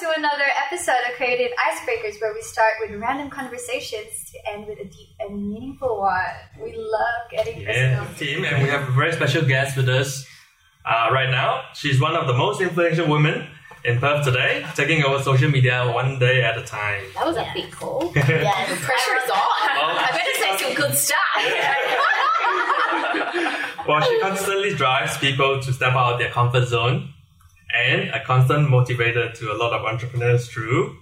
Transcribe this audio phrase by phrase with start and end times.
[0.00, 4.78] to another episode of Creative Icebreakers, where we start with random conversations to end with
[4.78, 6.22] a deep and meaningful one.
[6.58, 8.14] We love getting Yeah, personal.
[8.16, 10.24] team, and we have a very special guest with us
[10.86, 11.64] uh, right now.
[11.74, 13.46] She's one of the most influential women
[13.84, 17.02] in Perth today, taking over social media one day at a time.
[17.14, 18.10] That was a big call.
[18.16, 18.70] Yes.
[18.70, 19.38] The pressure is on.
[19.38, 21.18] I better say some good stuff.
[21.44, 21.74] Yeah.
[23.88, 27.12] Well, she constantly drives people to step out of their comfort zone
[27.74, 30.96] and a constant motivator to a lot of entrepreneurs through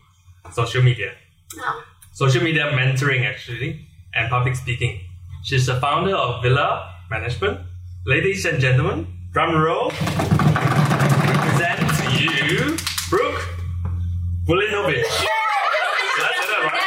[0.52, 1.12] social media.
[1.56, 1.84] Oh.
[2.12, 5.00] Social media mentoring, actually, and public speaking.
[5.44, 7.60] She's the founder of Villa Management.
[8.06, 9.90] Ladies and gentlemen, drum roll.
[9.90, 12.76] Present to you,
[13.08, 13.48] Brooke
[14.46, 15.04] Vulinovich.
[15.04, 16.82] Did I say that right?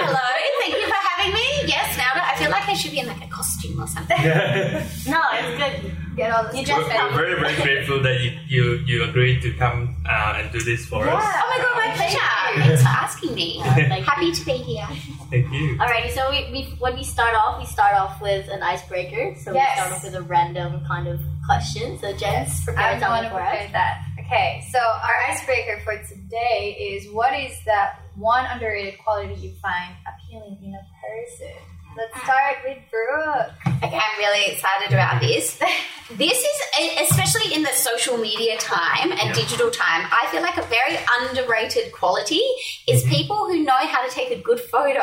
[0.00, 0.28] Hello,
[0.60, 1.46] thank you for having me.
[1.66, 4.16] Yes, now that I feel like I should be in like a costume or something.
[5.14, 5.92] No, it's good.
[6.16, 7.12] Get all the You stuff just We're out.
[7.14, 11.02] very, very grateful that you, you, you agreed to come uh, and do this for
[11.08, 11.22] us.
[11.26, 12.64] Oh my god, my pleasure.
[12.68, 13.60] Thanks for asking me.
[13.64, 14.86] thank Happy to be here.
[15.30, 15.76] Thank you.
[15.78, 19.34] Alrighty, so we, we when we start off, we start off with an icebreaker.
[19.40, 19.76] So Yes.
[19.76, 21.98] we start off with a random kind of question.
[21.98, 23.72] So Jens, prepare I'm the one something for us.
[23.72, 24.06] that.
[24.20, 29.94] Okay, so our icebreaker for today is what is that one underrated quality you find
[30.06, 31.52] appealing in a person?
[31.96, 33.52] Let's start with Brooke.
[33.84, 35.60] Okay, I'm really excited about this.
[36.10, 40.62] This is, especially in the social media time and digital time, I feel like a
[40.68, 42.42] very underrated quality
[42.86, 43.10] is mm-hmm.
[43.10, 45.00] people who know how to take a good photo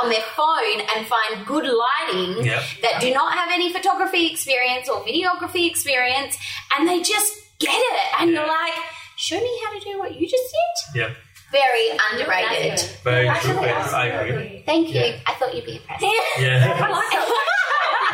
[0.00, 2.62] on their phone and find good lighting Yep.
[2.82, 6.38] that do not have any photography experience or videography experience
[6.78, 8.20] and they just get it.
[8.20, 8.72] And you're like,
[9.16, 10.54] show me how to do what you just
[10.94, 11.00] did.
[11.00, 11.16] Yep.
[11.56, 12.80] Very underrated.
[13.02, 13.34] Very true.
[13.34, 13.92] Actually, Very true.
[13.92, 14.62] I agree.
[14.66, 15.00] Thank you.
[15.00, 15.16] Yeah.
[15.26, 16.02] I thought you'd be impressed.
[16.38, 16.76] Yeah.
[16.84, 17.32] I like that.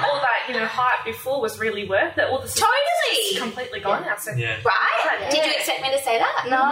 [0.04, 2.24] All that you know hype before was really worth it.
[2.30, 3.32] All the Totally.
[3.32, 4.16] it's completely gone now.
[4.18, 4.56] So Yeah.
[4.64, 5.20] Right?
[5.20, 5.30] Yeah.
[5.30, 6.46] Did you expect me to say that?
[6.48, 6.62] No.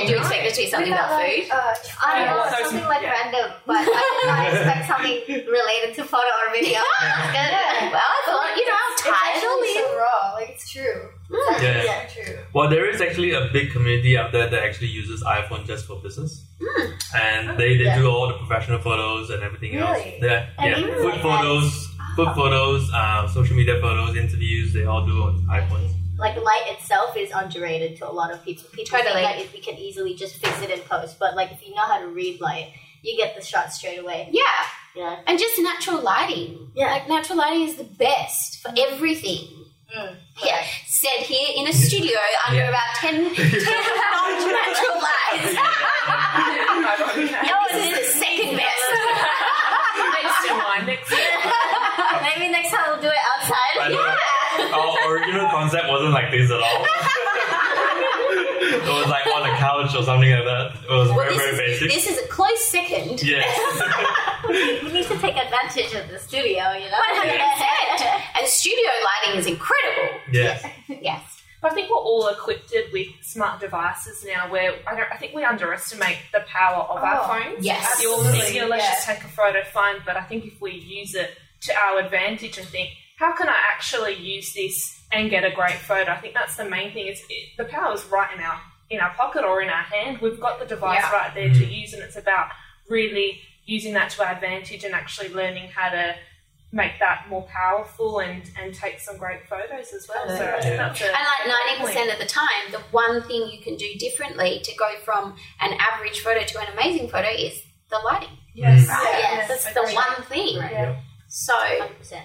[0.00, 1.52] Did you expect it to be something We thought about like, food?
[1.52, 2.62] Uh, I don't know, Yeah.
[2.64, 3.16] something like Yeah.
[3.18, 5.16] random, but I did not expect something
[5.46, 6.80] related to photo or video.
[7.00, 7.92] That's good.
[7.92, 10.32] Well, I thought, you know, I'm it's tired of actually so raw.
[10.34, 11.00] Like it's true.
[11.30, 11.92] It's Yeah.
[12.02, 12.38] actually so true.
[12.54, 15.96] Well, there is actually a big community out there that actually uses iPhone just for
[15.96, 16.92] business, Hmm.
[17.16, 17.98] and they, they Yeah.
[17.98, 19.98] do all the professional photos and everything else.
[20.22, 20.94] Yeah, And yeah.
[20.96, 21.85] Food like photos,
[22.16, 24.72] food photos, uh, social media photos, interviews.
[24.72, 25.92] They all do on iPhones.
[26.18, 28.64] Like light itself is underrated to a lot of people.
[28.72, 29.22] People Totally.
[29.22, 31.74] think that if we can easily just fix it in post, but like if you
[31.74, 32.72] know how to read light,
[33.02, 34.28] you get the shot straight away.
[34.32, 34.42] Yeah,
[34.96, 35.20] Yeah.
[35.26, 36.70] and just natural lighting.
[36.74, 36.90] Yeah.
[36.90, 39.46] Like, natural lighting is the best for everything.
[39.96, 40.16] Mm.
[40.42, 42.68] Yeah, said here in a studio under Yeah.
[42.70, 45.52] about 10, 10 non-natural lights.
[47.12, 47.28] okay.
[47.72, 48.84] this is the second best.
[50.16, 52.22] next in line, next in line.
[52.22, 53.74] Maybe next time we'll do it outside.
[53.80, 54.16] I know.
[54.56, 56.86] Our original concept wasn't like this at all.
[58.68, 60.72] it was like on a couch or something like that.
[60.84, 61.90] It was Well, very, very is, basic.
[61.90, 63.22] this is a close second.
[63.22, 63.46] Yes.
[64.48, 67.00] we need to take advantage of the studio, you know?
[67.14, 68.20] 100%.
[68.38, 68.88] And studio
[69.24, 70.18] lighting is incredible.
[70.32, 70.64] yes.
[70.88, 71.22] Yes.
[71.62, 74.50] But I think we're all equipped with smart devices now.
[74.50, 77.64] Where I, don't, I think we underestimate the power of our Oh, phones.
[77.64, 77.98] yes.
[78.00, 78.90] You'll Absolutely, think, let's yeah.
[78.90, 79.96] just take a photo, fine.
[80.04, 81.30] But I think if we use it
[81.62, 85.76] to our advantage I think, how can I actually use this and get a great
[85.76, 86.12] photo?
[86.12, 87.06] I think that's the main thing.
[87.06, 90.18] Is it, the power is right in our in our pocket or in our hand.
[90.20, 91.12] We've got the device Yeah.
[91.12, 91.72] right there to hmm.
[91.72, 92.50] use, and it's about
[92.88, 96.14] really using that to our advantage and actually learning how to
[96.72, 100.28] make that more powerful and, and take some great photos as well.
[100.28, 100.76] So Yeah.
[100.76, 103.94] that's a And like ninety percent of the time, the one thing you can do
[103.94, 108.36] differently to go from an average photo to an amazing photo is the lighting.
[108.54, 108.86] Yes.
[108.88, 109.18] Right?
[109.18, 109.48] Yes.
[109.48, 110.56] That's the one thing.
[110.56, 111.00] Yeah.
[111.28, 112.20] So 100%.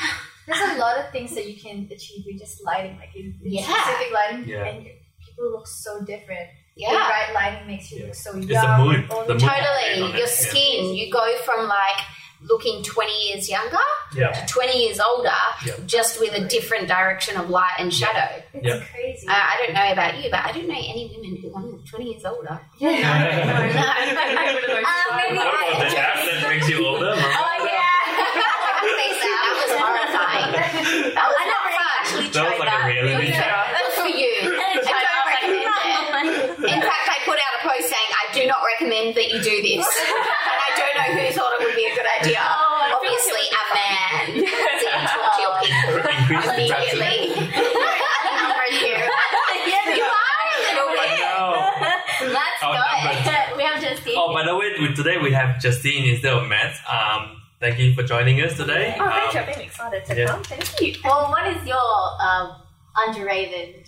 [0.48, 3.52] There's a lot of things that you can achieve with just lighting, like in, in
[3.52, 3.62] Yeah.
[3.64, 4.64] specific lighting, Yeah.
[4.64, 4.94] and your,
[5.24, 6.48] people look so different.
[6.76, 8.06] The yeah, right lighting makes you Yeah.
[8.06, 8.78] look so It's young.
[8.78, 9.08] the mood.
[9.10, 9.40] The mood.
[9.40, 10.02] totally.
[10.02, 10.26] on it, Your yeah.
[10.26, 12.00] skin, you go from like
[12.40, 13.76] looking twenty years younger
[14.14, 14.30] Yeah.
[14.30, 15.30] to twenty years older,
[15.66, 15.74] Yeah.
[15.86, 18.42] just with a different direction of light and shadow.
[18.54, 18.78] It's Yeah.
[18.92, 19.26] crazy.
[19.26, 21.70] Uh, I don't know about you, but I don't know any women who want to
[21.72, 22.60] look twenty years older.
[22.78, 22.90] yeah.
[22.94, 25.28] Get rid of those Uh, slides.
[25.28, 27.22] maybe What about the app that makes you older yeah,
[28.98, 29.38] face that.
[29.44, 31.07] That was horrifying.
[31.18, 32.86] That was I never not actually That was tried like a that.
[32.86, 33.50] reality check.
[33.74, 34.32] Good for you.
[34.94, 36.78] I don't recommend it.
[36.78, 39.56] In fact, I put out a post saying I do not recommend that you do
[39.66, 42.38] this, and I don't know who thought it would be a good idea.
[42.46, 44.46] Oh, Obviously, a man.
[44.78, 47.18] So you talk to your people Increase the immediately.
[47.38, 49.04] Numbers here.
[49.66, 51.18] yes, you are a little I bit.
[51.20, 52.32] know.
[52.34, 53.56] Let's Our go.
[53.56, 54.14] we have Justine.
[54.16, 56.74] Oh, by the way, we- today we have Justine instead of Matt.
[56.88, 58.96] Um, thank you for joining us today.
[58.98, 59.40] Oh, thank Um, you.
[59.40, 60.26] I've been excited to yeah.
[60.26, 60.42] come.
[60.44, 60.94] Thank you.
[61.04, 62.56] Well, what is your um,
[63.06, 63.86] underrated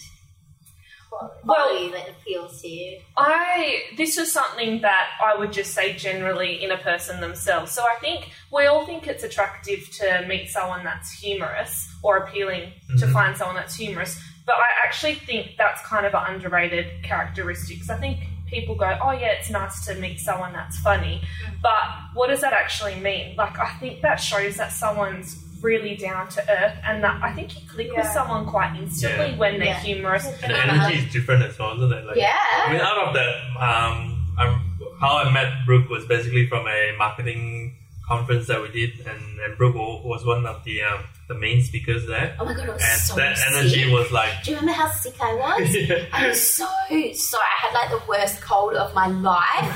[1.44, 3.00] quality that appeals to you?
[3.16, 7.72] I this is something that I would just say generally in a person themselves.
[7.72, 12.72] So I think we all think it's attractive to meet someone that's humorous or appealing
[12.98, 13.12] to Mhm.
[13.12, 14.20] find someone that's humorous.
[14.46, 17.80] But I actually think that's kind of an underrated characteristic.
[17.80, 18.18] 'Cause I think
[18.50, 21.22] people go, "Oh yeah, it's nice to meet someone that's funny,"
[21.62, 21.82] but
[22.14, 23.36] what does that actually mean?
[23.36, 27.54] Like I think that shows that someone's really down to earth, and that I think
[27.54, 29.36] you click with someone quite instantly Yeah.
[29.36, 29.80] when they're Yeah.
[29.80, 30.24] humorous.
[30.42, 32.04] And the energy is different as well, isn't it?
[32.06, 36.66] Like, I mean, out of that, um, I'm, how I met Brooke was basically from
[36.66, 37.76] a marketing
[38.10, 42.06] conference that we did, and, and Brooke was one of the um, the main speakers
[42.06, 42.34] there.
[42.40, 43.46] Oh my god, it was And so that sick.
[43.54, 45.70] energy was like, Do you remember how sick I was?
[45.76, 46.06] yeah.
[46.12, 46.66] I was so
[47.14, 47.38] so.
[47.38, 49.70] I had like the worst cold of my life,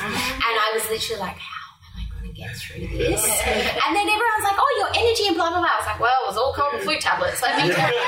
[0.49, 4.07] and I was literally like, "How am I going to get through this?" And then
[4.11, 6.37] everyone's like, "Oh, your energy and blah blah blah." I was like, "Well, it was
[6.37, 8.03] all cold and flu tablets." Let me tell you.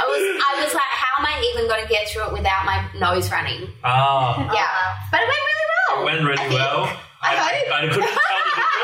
[0.00, 2.64] I was I was like, "How am I even going to get through it without
[2.64, 4.64] my nose running?" ah, Yeah,
[5.12, 5.92] but it went really well.
[5.92, 6.56] it went really think.
[6.56, 6.88] well.
[7.20, 7.66] I hope.
[7.68, 8.78] I couldn't tell the difference.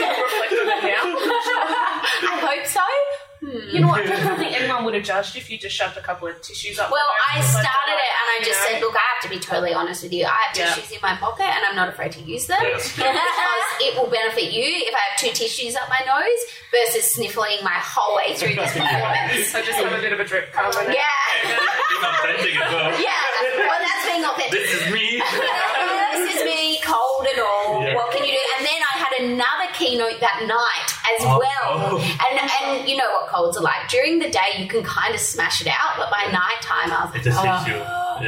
[0.00, 1.04] Reflect on it now.
[2.32, 2.80] I hope so.
[3.40, 3.69] Hmm.
[3.80, 4.04] You know what?
[4.04, 6.78] I don't think anyone would have judged if you just shoved a couple of tissues
[6.78, 6.90] up.
[6.92, 8.66] Well, your I nose and started left it and I just know?
[8.68, 10.24] said, look, I have to be totally honest with you.
[10.26, 10.74] I have Yeah.
[10.74, 12.92] tissues in my pocket and I'm not afraid to use them Yes.
[12.96, 13.16] because
[13.80, 16.40] it will benefit you if I have two tissues up my nose
[16.70, 19.48] versus sniffling my whole way through this performance.
[19.48, 20.84] So just have a bit of a drip cover.
[20.84, 20.92] there.
[20.92, 21.08] Yeah.
[22.44, 22.92] Being well.
[23.00, 23.16] Yeah.
[23.56, 24.52] Well, that's being authentic.
[24.52, 25.20] This is me.
[26.12, 27.82] this is me, cold and all.
[27.82, 27.94] Yeah.
[27.96, 28.44] What can you do?
[28.58, 31.38] And then I had another keynote that night as Oh.
[31.38, 31.98] well.
[31.98, 33.88] And and you know what colds are like.
[33.88, 37.04] During the day, you can kind of smash it out, but by night time, I
[37.04, 37.78] was It like, just oh, hits you.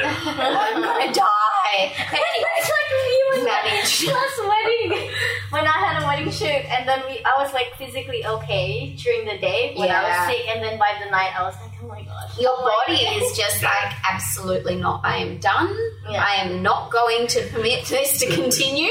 [0.00, 0.14] Yeah.
[0.26, 1.92] I'm gonna die.
[2.10, 4.06] But anyway, It's like you managed.
[4.12, 5.10] last wedding
[5.50, 9.26] when I had a wedding shoot, and then we I was like physically okay during
[9.26, 11.86] the day when I was sick, and then by the night I was like, oh
[11.88, 15.00] my gosh, Your body is just like absolutely not.
[15.04, 15.76] I am done.
[16.08, 16.24] Yeah.
[16.24, 18.90] I am not going to permit this to continue.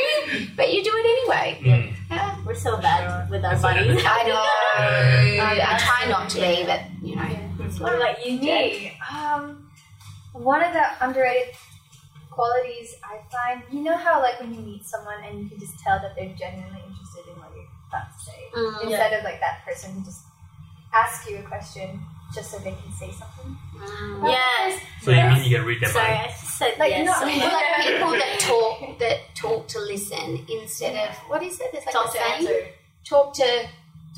[0.56, 1.60] But you do it anyway.
[1.64, 1.94] Mm.
[2.10, 2.38] Yeah.
[2.46, 3.98] We're so bad with our That's bodies.
[3.98, 4.06] it.
[4.06, 5.34] I know.
[5.34, 5.76] Yeah.
[5.76, 7.24] I try not to be, but you know.
[7.80, 8.92] What about you, Jen?
[9.12, 9.70] Um,
[10.34, 11.56] one of the underrated
[12.30, 15.78] qualities I find, you know how like when you meet someone and you can just
[15.80, 18.84] tell that they're genuinely interested in what you're about to say, Mm.
[18.84, 20.22] instead of like that person who just
[20.94, 22.00] asks you a question
[22.34, 23.58] just so they can say something.
[23.78, 24.28] Mm.
[24.30, 24.82] Yes.
[25.02, 26.22] So you mean you can read their Sorry, mind?
[26.22, 27.00] I just said Like, yes.
[27.00, 31.60] you know- so like people that talk that talk to listen instead of what is
[31.60, 31.72] it?
[31.72, 32.48] There's like Talk a to saying.
[32.48, 32.68] answer.
[33.06, 33.68] Talk to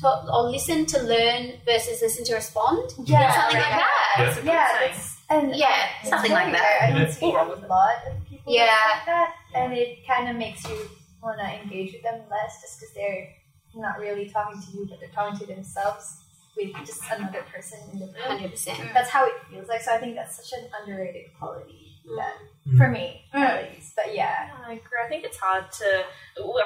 [0.00, 2.90] talk or listen to learn versus listen to respond.
[3.04, 4.14] Yeah, something like that.
[4.18, 4.94] That's a Yeah, saying.
[5.30, 6.60] and Yeah, it's something like that.
[6.60, 6.82] rare.
[6.82, 6.98] I Yeah.
[6.98, 8.76] don't see Nothing wrong with a lot of people Yeah.
[8.92, 10.90] like that, and it kind of makes you
[11.22, 13.28] want to engage with them less, just because they're
[13.74, 16.23] not really talking to you, but they're talking to themselves
[16.56, 18.14] with just another person in the room.
[18.20, 18.78] Hundred percent.
[18.94, 19.82] That's how it feels like.
[19.82, 21.80] So I think that's such an underrated quality
[22.16, 22.34] that,
[22.68, 22.78] Mm.
[22.78, 23.94] for me, at least.
[23.94, 24.98] But yeah, I agree.
[25.04, 26.04] I think it's hard to.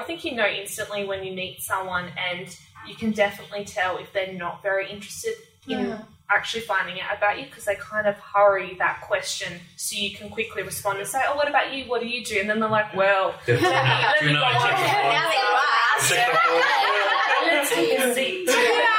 [0.00, 2.46] I think you know instantly when you meet someone, and
[2.86, 5.34] you can definitely tell if they're not very interested
[5.66, 6.06] in Mhm.
[6.30, 10.30] actually finding out about you because they kind of hurry that question so you can
[10.30, 11.84] quickly respond and say, "Oh, what about you?
[11.86, 14.36] What do you do?" And then they're like, "Well, Just let me, let me tune
[14.36, 15.12] go out, check check it out.
[15.12, 15.36] Now they
[15.96, 16.14] ask.
[16.14, 16.34] Check.
[17.52, 18.94] Let's take a seat."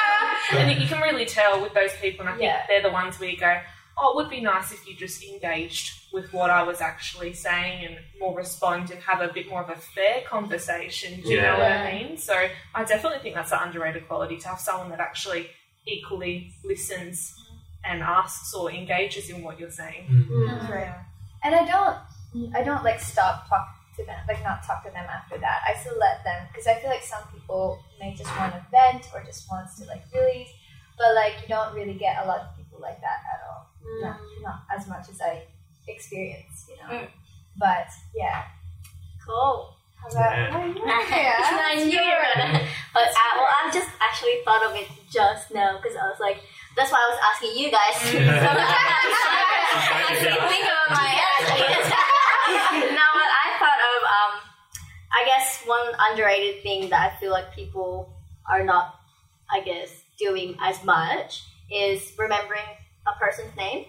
[0.52, 2.66] And you can really tell with those people, and I think Yeah.
[2.68, 3.60] they're the ones where you go,
[3.98, 7.86] "Oh, it would be nice if you just engaged with what I was actually saying
[7.86, 11.58] and more respond and have a bit more of a fair conversation." Do you know
[11.60, 12.18] what I mean?
[12.18, 15.50] So I definitely think that's an underrated quality to have someone that actually
[15.86, 17.36] equally listens
[17.84, 20.06] and asks or engages in what you're saying.
[20.10, 20.70] Mm.
[20.70, 20.96] right.
[21.44, 23.68] And I don't, I don't like stop talk
[24.00, 25.62] to them, like not talk to them after that.
[25.68, 29.06] I still let them because I feel like some people may just want to vent
[29.14, 30.50] or just wants to like release,
[30.98, 33.68] but like you don't really get a lot of people like that at all.
[34.02, 35.44] Not, not as much as I
[35.88, 36.90] experience, you know.
[37.04, 37.08] Mm.
[37.58, 38.44] But yeah.
[39.26, 39.76] Cool.
[40.00, 40.52] How about Yeah.
[40.52, 40.82] how you?
[40.86, 42.64] I knew you were gonna.
[42.94, 46.42] But uh, well, I just actually thought of it just now because I was like,
[46.76, 47.96] that's why I was asking you guys.
[48.14, 48.40] Yeah.
[50.50, 51.10] Think about my
[52.98, 54.34] No, but I thought of um,
[55.12, 58.14] I guess one underrated thing that I feel like people
[58.50, 58.96] are not,
[59.52, 62.62] I guess, doing as much is remembering
[63.08, 63.86] a person's name.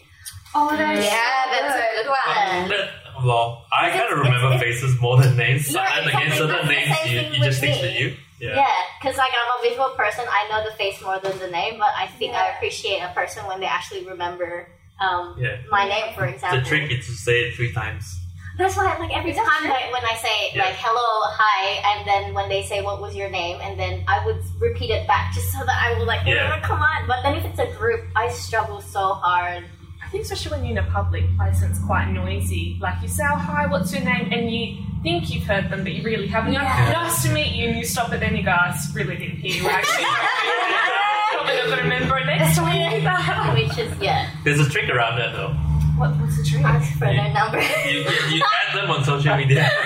[0.54, 2.16] Oh, that's Yeah, that's a good one.
[2.36, 2.90] Well, that-
[3.24, 5.72] well, I kind of remember it's- faces more than names.
[5.72, 6.38] Yeah, and again, exactly.
[6.38, 8.16] certain That's the names same you, thing you just with stick to you.
[8.40, 8.54] Yeah.
[8.56, 11.78] Yeah, because like I'm a visual person, I know the face more than the name,
[11.78, 15.56] but I think I appreciate a person when they actually remember um, Yeah.
[15.70, 16.60] my name, for example.
[16.60, 18.18] The trick is to say it three times.
[18.58, 19.70] That's why, like every Is time true?
[19.70, 20.64] like, when I say Yeah.
[20.64, 24.24] like hello, hi, and then when they say what was your name, and then I
[24.26, 26.54] would repeat it back just so that I would like, Yeah.
[26.56, 27.06] "Oh, come on.
[27.06, 29.64] But then if it's a group, I struggle so hard.
[30.04, 33.08] I think especially when you're in a public place and it's quite noisy, like you
[33.08, 34.28] say, oh, hi, what's your name?
[34.32, 36.52] And you think you've heard them, but you really haven't.
[36.52, 39.16] You're like, nice to meet you, and you stop it, then you go, I really
[39.16, 39.68] didn't hear you.
[39.70, 40.04] Actually,
[41.38, 43.54] I'm going to remember it next time you do that.
[43.54, 44.28] Which is yeah.
[44.44, 45.54] There's a trick around that though.
[46.00, 46.64] What, what's the trick?
[46.64, 47.60] Ask for their number.
[47.60, 49.68] You, you, you add them on social media.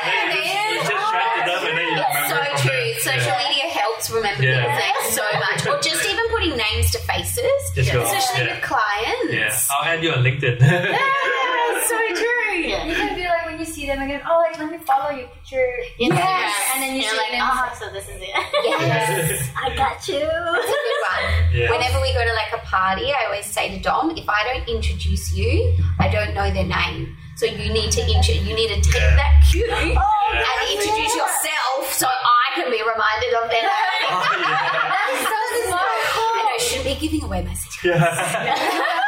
[0.00, 2.68] And then you, just, you just chat to them and then you It's remember so
[2.68, 2.94] true.
[3.04, 3.48] Social Yeah.
[3.52, 4.64] media helps remember Yeah.
[4.64, 5.60] people's names so much.
[5.68, 8.54] Or just even putting names to faces, Just go, especially yeah.
[8.54, 9.28] with clients.
[9.30, 10.56] Yeah, I'll add you on LinkedIn.
[10.58, 12.56] Yeah, so true.
[12.64, 12.84] Yeah.
[12.86, 14.22] You can be like when you see them again.
[14.28, 15.26] Oh, like let me follow you.
[15.26, 15.66] Put your
[15.98, 16.56] Yes.
[16.74, 17.44] and then you You're see like, them.
[17.44, 18.30] oh, so this is it.
[18.64, 19.50] Yes.
[19.56, 20.18] I got you.
[20.20, 21.24] That's a good one.
[21.54, 21.70] Yeah.
[21.70, 24.68] Whenever we go to like a party, I always say to Dom, if I don't
[24.68, 27.16] introduce you, I don't know their name.
[27.36, 29.16] So you need to intro- you need to take Yeah.
[29.16, 29.76] that cue Yeah.
[29.96, 34.08] and introduce yourself so I can be reminded of their name.
[34.10, 34.92] Oh, yeah.
[34.92, 35.84] That's so smart.
[35.84, 38.00] I know, shouldn't be giving away my secret.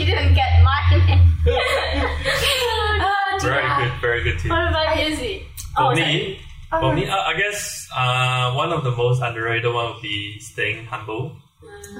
[0.00, 1.20] she didn't get my name.
[3.40, 4.50] Very good, very good tip.
[4.50, 5.46] What about Izzy?
[5.76, 6.38] For Oh, me,
[6.68, 10.84] for me, uh, I guess uh, one of the most underrated one would be staying
[10.84, 11.36] humble.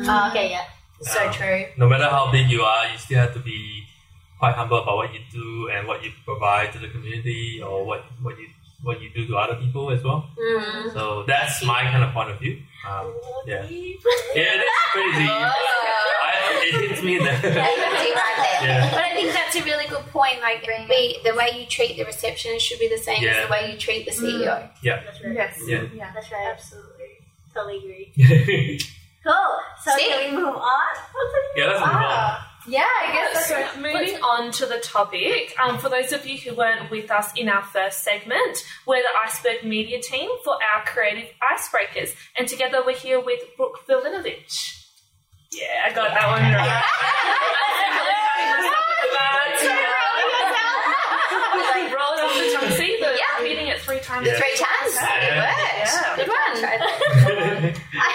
[0.05, 0.65] Oh, okay, yeah.
[1.01, 1.65] So Uh, true.
[1.79, 3.85] No matter how big you are, you still have to be
[4.39, 8.05] quite humble about what you do and what you provide to the community or what,
[8.23, 8.49] what you
[8.83, 10.29] what you do to other people as well.
[10.39, 10.93] Mm.
[10.93, 12.59] So that's my kind of point of view.
[12.89, 13.15] Um,
[13.47, 13.67] yeah,
[14.35, 15.31] yeah, that's pretty deep.
[15.31, 17.31] I, it hits me in the
[18.63, 18.91] Yeah.
[18.91, 20.41] But I think that's a really good point.
[20.43, 23.31] Like, be, the way you treat the receptionist should be the same Yeah.
[23.31, 24.69] as the way you treat the CEO.
[24.83, 25.03] yeah.
[25.05, 25.35] That's right.
[25.35, 25.59] Yes.
[25.67, 25.83] Yeah.
[25.95, 26.11] yeah.
[26.15, 26.49] That's right.
[26.53, 27.07] Absolutely.
[27.55, 28.81] Totally agree.
[29.23, 29.35] Cool.
[29.85, 30.09] So See?
[30.09, 30.81] can we move on?
[31.55, 32.39] yeah, let's move on.
[32.69, 33.77] Yeah, I guess that's So right.
[33.81, 37.49] moving on to the topic, um, for those of you who weren't with us in
[37.49, 42.95] our first segment, we're the Iceberg Media team for our creative icebreakers, and together we're
[42.97, 44.77] here with Brooke Vulinovich.
[45.53, 47.91] Yeah, I got that one right.
[50.61, 52.77] Like, roll it off the tongue.
[52.77, 53.43] See, the Yeah.
[53.43, 54.27] repeating it three times.
[54.27, 54.37] Yeah.
[54.39, 54.95] Three times.
[54.95, 55.27] Yeah.
[55.27, 55.81] It worked.
[55.81, 56.17] Yeah.
[56.17, 57.75] Good one.
[57.95, 58.11] I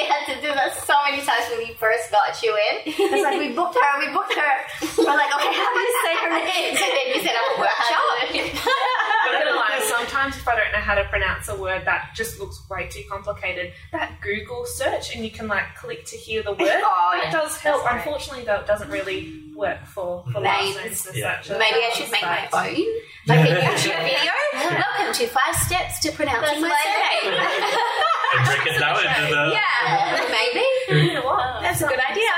[0.00, 2.74] actually had to do that so many times when we first got you in.
[2.86, 4.52] It's like we booked her, we booked her.
[4.98, 6.76] We're like, okay, how do you say her name?
[6.80, 8.00] So then you set up a workshop.
[8.30, 12.40] I'm gonna lie, sometimes if I don't know how to pronounce a word that just
[12.40, 16.52] looks way too complicated, that Google search and you can like click to hear the
[16.52, 16.60] word.
[16.60, 17.30] Oh, that yeah.
[17.32, 17.82] does help.
[17.82, 18.06] That's great.
[18.06, 20.76] Unfortunately, though, it doesn't really work for, for Names.
[20.76, 21.08] last names.
[21.14, 21.42] Yeah.
[21.42, 21.58] such.
[21.58, 22.86] Maybe I should make my own.
[23.26, 24.32] Like a YouTube video.
[24.54, 28.16] Welcome to five steps to pronouncing my That's surname.
[28.36, 30.66] And break it down into the yeah, maybe.
[31.06, 31.60] You know what?
[31.62, 32.30] That's a good idea.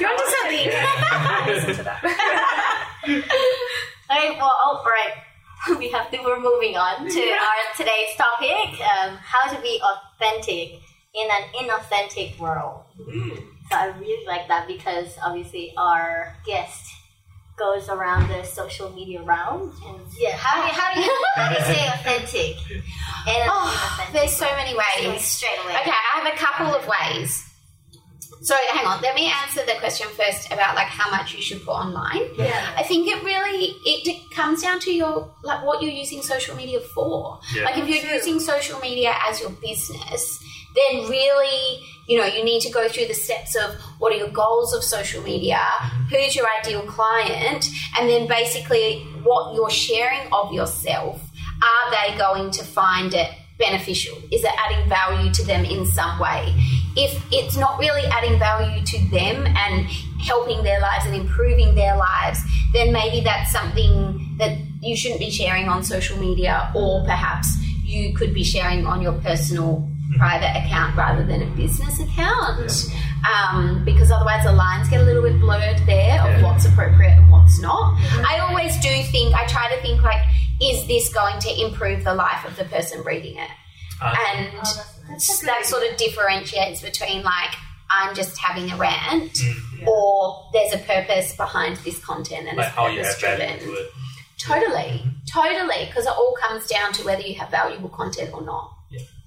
[0.00, 0.66] You're onto something.
[1.54, 2.00] Listen to that.
[4.10, 5.14] Okay, well, oh, all right.
[5.78, 10.80] We have to, we're moving on to our today's topic um, how to be authentic
[11.14, 12.82] in an inauthentic world.
[13.70, 16.93] So I really like that because obviously our guest
[17.56, 19.72] goes around the social media realm.
[19.86, 22.70] And yeah, how do you, how do you, how do you say authentic?
[22.70, 22.80] In
[23.42, 25.14] an Oh, inauthentic there's so many world?
[25.14, 25.24] ways.
[25.24, 25.74] Straight away.
[25.80, 27.48] Okay, I have a couple of ways.
[28.42, 31.64] So hang on, let me answer the question first about like how much you should
[31.64, 32.28] put online.
[32.36, 32.74] Yeah.
[32.76, 36.80] I think it really it comes down to your like what you're using social media
[36.80, 37.40] for.
[37.54, 37.64] Yeah.
[37.64, 40.44] Like if you're using social media as your business,
[40.74, 44.28] then really you know you need to go through the steps of what are your
[44.28, 46.02] goals of social media, mm-hmm.
[46.04, 47.66] who's your ideal client,
[47.98, 51.20] and then basically what you're sharing of yourself.
[51.62, 54.16] Are they going to find it beneficial?
[54.32, 56.52] Is it adding value to them in some way?
[56.96, 59.86] If it's not really adding value to them and
[60.20, 62.40] helping their lives and improving their lives,
[62.72, 68.12] then maybe that's something that you shouldn't be sharing on social media, or perhaps you
[68.14, 72.70] could be sharing on your personal private account rather than a business account.
[73.24, 77.30] Um, because otherwise the lines get a little bit blurred there of what's appropriate and
[77.30, 77.94] what's not.
[78.26, 80.22] I always do think, I try to think like,
[80.60, 83.50] is this going to improve the life of the person reading it?
[84.02, 84.52] Uh, And
[85.46, 87.54] that sort of differentiates between like,
[87.90, 92.74] I'm just having a rant, mm, or there's a purpose behind this content and like
[92.88, 93.58] it's purpose driven.
[94.38, 98.73] Totally, totally, because it all comes down to whether you have valuable content or not.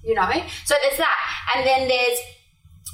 [0.08, 0.30] Yeah.
[0.32, 1.16] You know, so there's that,
[1.56, 2.18] and then there's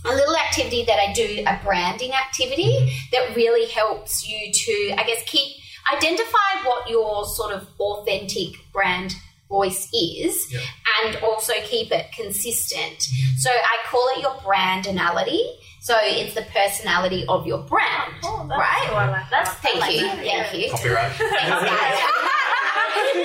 [0.07, 5.05] a little activity that I do, a branding activity that really helps you to, I
[5.07, 5.57] guess, keep
[5.93, 9.15] identify what your sort of authentic brand
[9.51, 10.61] voice is Yeah.
[11.05, 13.03] and also keep it consistent.
[13.39, 15.41] So I call it your brandinality.
[15.83, 18.87] So it's the personality of your brand, Oh, that's right?
[18.89, 18.97] cool.
[18.97, 20.53] Like That's thank like you, that, thank yeah.
[20.55, 20.71] you.
[20.71, 21.13] Copyright.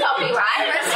[0.03, 0.83] Copyright.
[0.83, 0.95] So,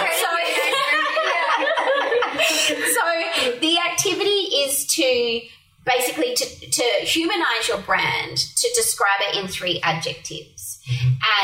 [2.67, 5.41] so the activity is to
[5.85, 10.79] basically to, to humanize your brand, to describe it in three adjectives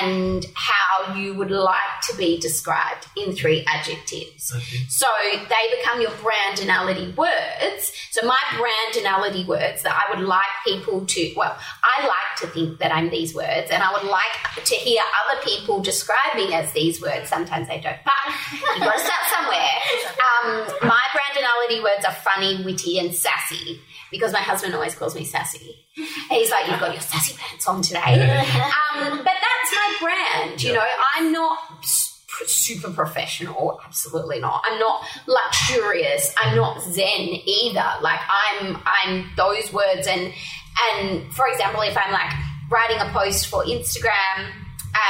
[0.01, 4.53] and how you would like to be described in three adjectives.
[4.53, 4.83] Okay.
[4.89, 7.93] So they become your brandinality words.
[8.11, 12.79] So my brandinality words that I would like people to, well, I like to think
[12.79, 16.73] that I'm these words and I would like to hear other people describe me as
[16.73, 17.29] these words.
[17.29, 18.13] Sometimes they don't, but
[18.51, 19.59] you've got to start somewhere.
[20.39, 23.79] Um, my brandinality words are funny, witty, and sassy
[24.11, 25.85] because my husband always calls me sassy.
[26.29, 27.99] He's like, you've got your sassy pants on today.
[27.99, 30.63] Um, but that's my brand.
[30.63, 30.83] You know,
[31.15, 31.57] I'm not
[32.45, 33.79] super professional.
[33.85, 34.63] Absolutely not.
[34.65, 36.33] I'm not luxurious.
[36.41, 37.85] I'm not zen either.
[38.01, 40.07] Like I'm, I'm those words.
[40.07, 40.33] And
[40.91, 42.31] and for example, if I'm like
[42.69, 44.51] writing a post for Instagram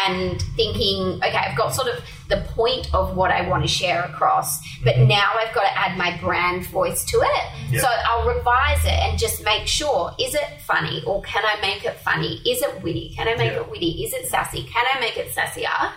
[0.06, 4.04] and thinking, okay, I've got sort of the point of what I want to share
[4.04, 7.44] across, but now I've got to add my brand voice to it.
[7.72, 7.82] Yeah.
[7.82, 11.86] So I'll revise it and just make sure is it funny or can I make
[11.86, 12.36] it funny?
[12.46, 13.14] Is it witty?
[13.16, 13.60] Can I make Yeah.
[13.62, 14.04] it witty?
[14.04, 14.64] Is it sassy?
[14.64, 15.92] Can I make it sassier?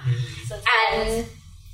[0.46, 0.66] So it's
[1.18, 1.26] And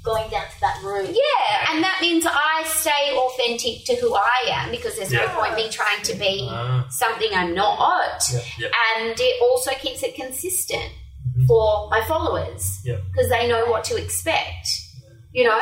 [0.03, 1.11] going down to that root.
[1.11, 5.55] yeah, and that means I stay authentic to who I am because there's no point
[5.55, 6.87] me trying to be Ah.
[6.91, 8.23] something I'm not.
[8.33, 8.41] Yeah.
[8.59, 8.69] Yeah.
[8.97, 10.91] And it also keeps it consistent.
[11.47, 12.97] For my followers Yeah.
[13.13, 14.67] because they know what to expect.
[15.33, 15.59] You know,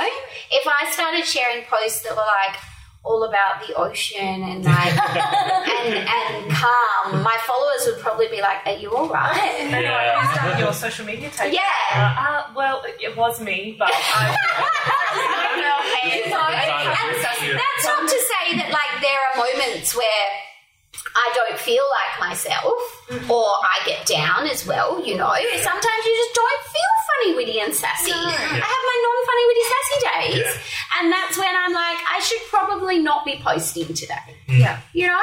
[0.51, 2.57] if I started sharing posts that were like
[3.05, 8.59] all about the ocean and like and and calm, my followers would probably be like,
[8.67, 10.23] "Are you all right?" And Yeah.
[10.23, 11.53] who's done your social media take?
[11.53, 11.61] Yeah.
[11.93, 14.35] Uh, uh, well, it, it was me, but I,
[15.55, 20.27] You know, and that's not to say that like there are moments where
[21.19, 22.79] I don't feel like myself
[23.31, 25.33] or I get down as well, you know.
[25.63, 28.13] Sometimes you just don't feel funny, witty, and sassy.
[28.13, 29.99] I have my non funny, witty, sassy
[30.45, 30.63] days.
[30.99, 35.23] And that's when I'm like, I should probably not be posting today, yeah, you know?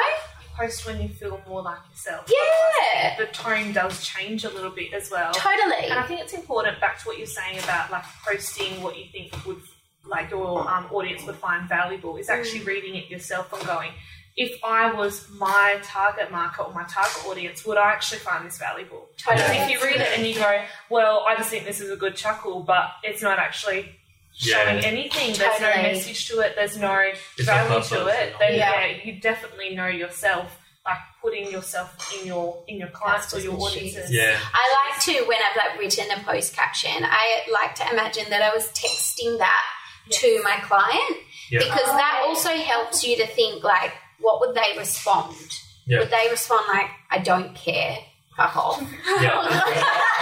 [0.56, 2.30] post when you feel more like yourself.
[2.30, 5.32] Yeah, The tone does change a little bit as well.
[5.32, 5.86] totally.
[5.90, 9.06] And I think it's important back to what you're saying about like posting what you
[9.10, 9.60] think would
[10.06, 12.66] like your um, audience would find valuable is actually Mm.
[12.66, 13.90] reading it yourself and going,
[14.36, 18.58] if I was my target market or my target audience, would I actually find this
[18.58, 19.08] valuable?
[19.16, 19.42] Totally.
[19.48, 21.96] Because if you read it and you go, well, I just think this is a
[21.96, 23.94] good chuckle, but it's not actually
[24.36, 24.88] showing Yeah.
[24.88, 25.34] anything.
[25.34, 26.54] There's no message to it.
[26.56, 26.98] There's no
[27.38, 28.30] It's value to it.
[28.32, 28.36] you.
[28.40, 28.86] Then Yeah.
[28.86, 28.96] yeah.
[29.04, 30.58] you definitely know yourself.
[30.86, 34.10] Like putting yourself in your in your clients or your and audiences.
[34.12, 34.36] Yeah.
[34.52, 38.42] I like to, when I've like written a post caption, I like to imagine that
[38.42, 39.64] I was texting that
[40.10, 41.16] to my client
[41.50, 41.60] Yeah.
[41.60, 45.34] because that also helps you to think like, what would they respond?
[45.86, 45.98] Yeah.
[46.00, 47.98] Would they respond like, I don't care,
[48.36, 48.82] fuck off?
[49.20, 49.40] Yeah.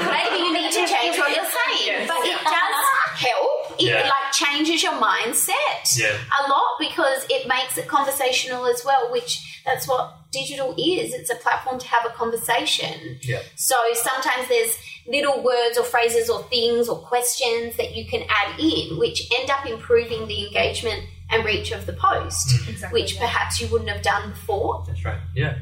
[0.00, 1.86] maybe you need to change what you're saying.
[1.86, 2.08] Yes.
[2.08, 2.84] But it does
[3.28, 3.80] help.
[3.80, 4.02] It Yeah.
[4.02, 6.16] like changes your mindset Yeah.
[6.40, 11.14] a lot because it makes it conversational as well, which that's what digital is.
[11.14, 13.18] It's a platform to have a conversation.
[13.22, 13.40] Yeah.
[13.56, 14.76] So sometimes there's
[15.06, 19.50] little words or phrases or things or questions that you can add in, which end
[19.50, 23.02] up improving the engagement and reach of the post, Exactly.
[23.02, 24.84] which perhaps you wouldn't have done before.
[24.86, 25.20] That's right.
[25.34, 25.58] Yeah.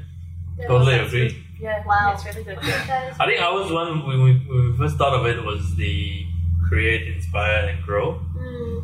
[0.66, 1.42] Totally agree.
[1.60, 1.84] Yeah.
[1.86, 2.12] Wow.
[2.14, 2.58] It's really good.
[2.58, 6.24] I think I was one when we, when we first thought of it was the
[6.68, 8.20] create, inspire, and grow.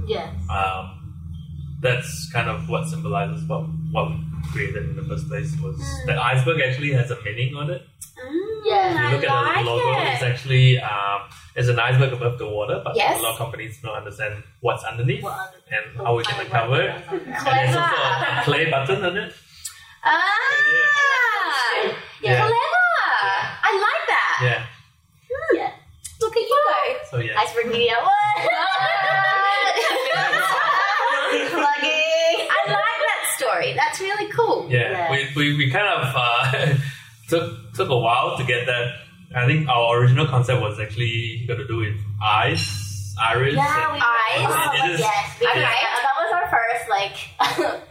[0.07, 0.35] Yes.
[0.51, 0.99] Um,
[1.81, 4.17] that's kind of what symbolizes what what we
[4.53, 5.55] created in the first place.
[5.63, 7.83] Was the iceberg actually has a meaning on it?
[8.65, 8.91] Yeah.
[8.91, 10.13] If you I look at like the logo, it.
[10.15, 10.91] it's actually um,
[11.55, 13.19] it's an iceberg above the water, but Yes.
[13.19, 16.91] a lot of companies don't understand what's underneath What and how we can cover it.
[17.11, 19.35] And there's also a play button on it.
[20.05, 20.11] Ah,
[22.23, 22.37] Yeah.
[22.39, 22.57] clever.
[23.65, 24.39] I like that.
[24.43, 24.67] Yeah.
[25.55, 25.71] Yeah.
[26.21, 26.49] Look at you.
[26.49, 26.99] go.
[27.11, 27.39] So yeah.
[27.41, 27.95] Iceberg Media.
[31.51, 32.49] Plugging.
[32.51, 33.73] I like that story.
[33.75, 34.67] That's really cool.
[34.71, 35.11] Yeah, Yeah.
[35.11, 36.75] We, we, we kind of uh,
[37.29, 38.95] took took a while to get that.
[39.35, 43.55] I think our original concept was actually going to do with eyes, iris.
[43.55, 44.81] Yeah, we and- Eyes.
[44.81, 45.65] It- it is- yes, because Okay.
[45.65, 47.17] uh, that was our first like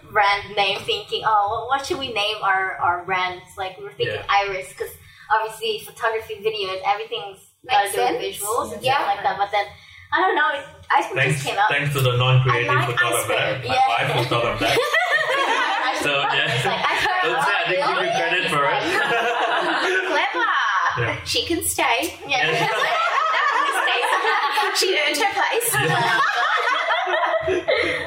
[0.11, 1.21] brand name thinking.
[1.25, 3.43] Oh, what, what should we name our our brands?
[3.57, 4.25] Like we were thinking Yeah.
[4.29, 4.91] Iris because
[5.33, 8.95] obviously photography, videos, everything's got Makes to do with visuals and Yeah.
[8.95, 9.37] stuff like that.
[9.37, 9.65] But then
[10.13, 11.69] I don't know, it, Iceberg Thanks, just came up.
[11.69, 13.67] thanks to the non-creative I like photographer, iceberg.
[13.67, 13.87] my Yeah.
[13.87, 14.75] wife who thought of that.
[16.03, 18.81] so yeah, It's like, I don't say I didn't give you credit for it.
[21.21, 21.21] Clever.
[21.21, 21.25] Yeah.
[21.25, 22.15] She can stay.
[22.27, 22.45] Yeah.
[24.75, 25.73] she earned her place.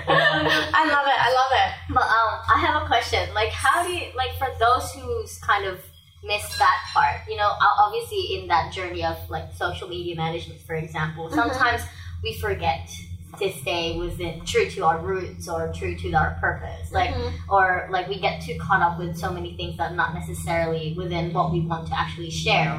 [0.06, 1.18] I love it.
[1.18, 1.72] I love it.
[1.94, 3.32] But um, I have a question.
[3.34, 5.80] Like, how do you like for those who's kind of
[6.22, 7.20] missed that part?
[7.28, 11.82] You know, obviously in that journey of like social media management, for example, sometimes
[12.22, 12.90] we forget
[13.38, 16.90] to stay within true to our roots or true to our purpose.
[16.92, 17.32] Like Mhm.
[17.48, 20.94] or like we get too caught up with so many things that are not necessarily
[20.96, 22.76] within what we want to actually share.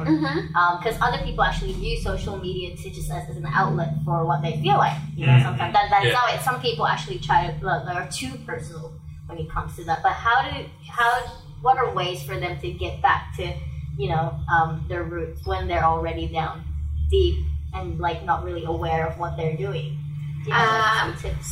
[0.78, 4.42] Because other people actually use social media to just as, as an outlet for what
[4.42, 4.96] they feel like.
[5.16, 5.42] You know, Mhm.
[5.42, 6.14] sometimes that, that's Yeah.
[6.16, 6.40] how it.
[6.42, 8.92] Some people actually try to well, they're too personal
[9.26, 10.02] when it comes to that.
[10.02, 11.10] But how do how
[11.62, 13.52] what are ways for them to get back to
[13.98, 16.62] you know um, their roots when they're already down
[17.10, 17.36] deep
[17.74, 19.98] and like not really aware of what they're doing?
[20.46, 21.48] Do you have Um, tips?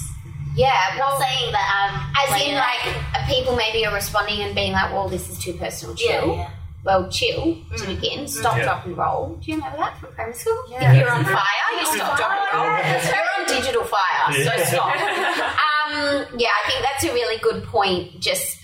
[0.54, 3.92] Yeah, I'm well, not saying that I'm as like, in like uh, people maybe are
[3.92, 6.36] responding and being like, "Well, this is too personal." yeah, Chill.
[6.36, 6.50] yeah.
[6.84, 8.28] Well, chill to begin.
[8.28, 8.64] Stop, Yeah.
[8.64, 9.36] drop, and roll.
[9.42, 10.58] Do you remember that from primary school?
[10.70, 10.92] Yeah.
[10.92, 12.76] If you're on fire, you stop, drop, and roll.
[12.86, 13.10] Yes.
[13.10, 14.94] You're on digital fire, so stop.
[14.94, 18.20] Um, yeah, I think that's a really good point.
[18.20, 18.58] Just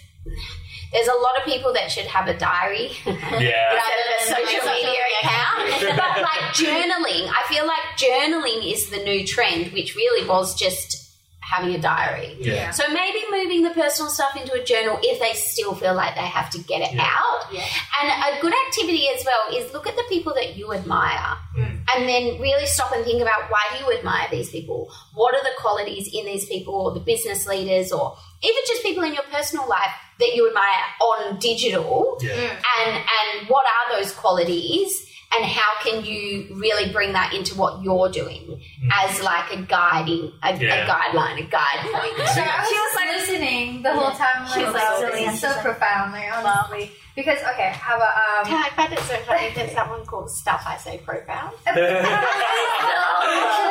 [0.92, 2.90] there's a lot of people that should have a diary.
[3.06, 3.74] Yeah.
[3.74, 5.96] rather than a social Social media media account.
[5.96, 10.96] but like journaling, I feel like journaling is the new trend, which really was just
[11.40, 12.36] having a diary.
[12.38, 12.70] Yeah.
[12.70, 16.20] So maybe moving the personal stuff into a journal if they still feel like they
[16.20, 17.02] have to get it Yeah.
[17.08, 17.52] out.
[17.52, 17.64] Yeah.
[18.00, 21.69] And a good activity as well is look at the people that you admire Mm.
[21.94, 24.90] And then really stop and think about why do you admire these people?
[25.14, 29.02] What are the qualities in these people or the business leaders or even just people
[29.04, 32.18] in your personal life that you admire on digital?
[32.20, 32.60] Yeah.
[32.78, 37.82] and and what are those qualities and how can you really bring that into what
[37.84, 38.60] you're doing
[38.92, 40.84] as like a guiding a, Yeah.
[40.84, 44.46] a guideline a guide point So I was, like listening the whole time.
[44.52, 45.62] She was like, like, really this is so interested.
[45.62, 46.90] profound, like honestly.
[47.16, 48.14] Because okay, how about
[48.46, 48.54] um?
[48.54, 51.54] I find it so funny that someone calls stuff I say profound.
[51.66, 51.84] Actually,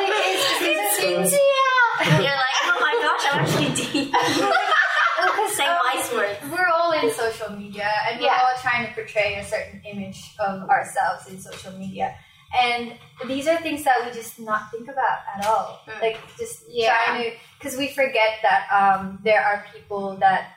[0.06, 1.32] it's, it's, it's,
[2.06, 4.14] You're like, oh my gosh, I'm actually deep.
[5.56, 6.38] Saying wise words.
[6.52, 8.38] we're all in social media, and we're Yeah.
[8.40, 12.14] all trying to portray a certain image of ourselves in social media.
[12.62, 12.94] And
[13.28, 15.80] these are things that we just not think about at all.
[15.86, 16.00] Mm.
[16.00, 16.96] Like just Yeah.
[17.04, 20.54] trying to, because we forget that um, there are people that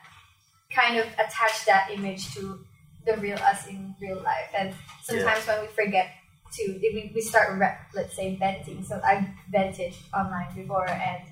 [0.70, 2.64] kind of attach that image to
[3.06, 4.50] the real us in real life.
[4.58, 6.08] And sometimes when we forget
[6.54, 8.82] to, we, we start, re- let's say, venting.
[8.84, 11.22] So I've vented online before, and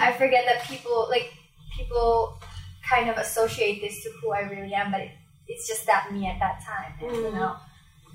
[0.00, 1.32] I forget that people, like,
[1.76, 2.38] people
[2.88, 5.10] kind of associate this to who I really am, but it,
[5.48, 7.34] it's just that me at that time, and, you mm.
[7.34, 7.56] know.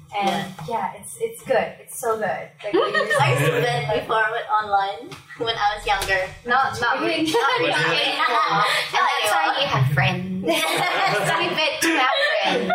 [0.09, 0.93] And yeah.
[0.97, 1.77] it's it's good.
[1.79, 2.25] It's so good.
[2.25, 6.25] Like, I used to saying, vent like, before with online when I was younger.
[6.47, 7.29] Not not really.
[7.29, 8.17] Not What really.
[8.89, 12.71] and that's why you have friends so we bet to our friends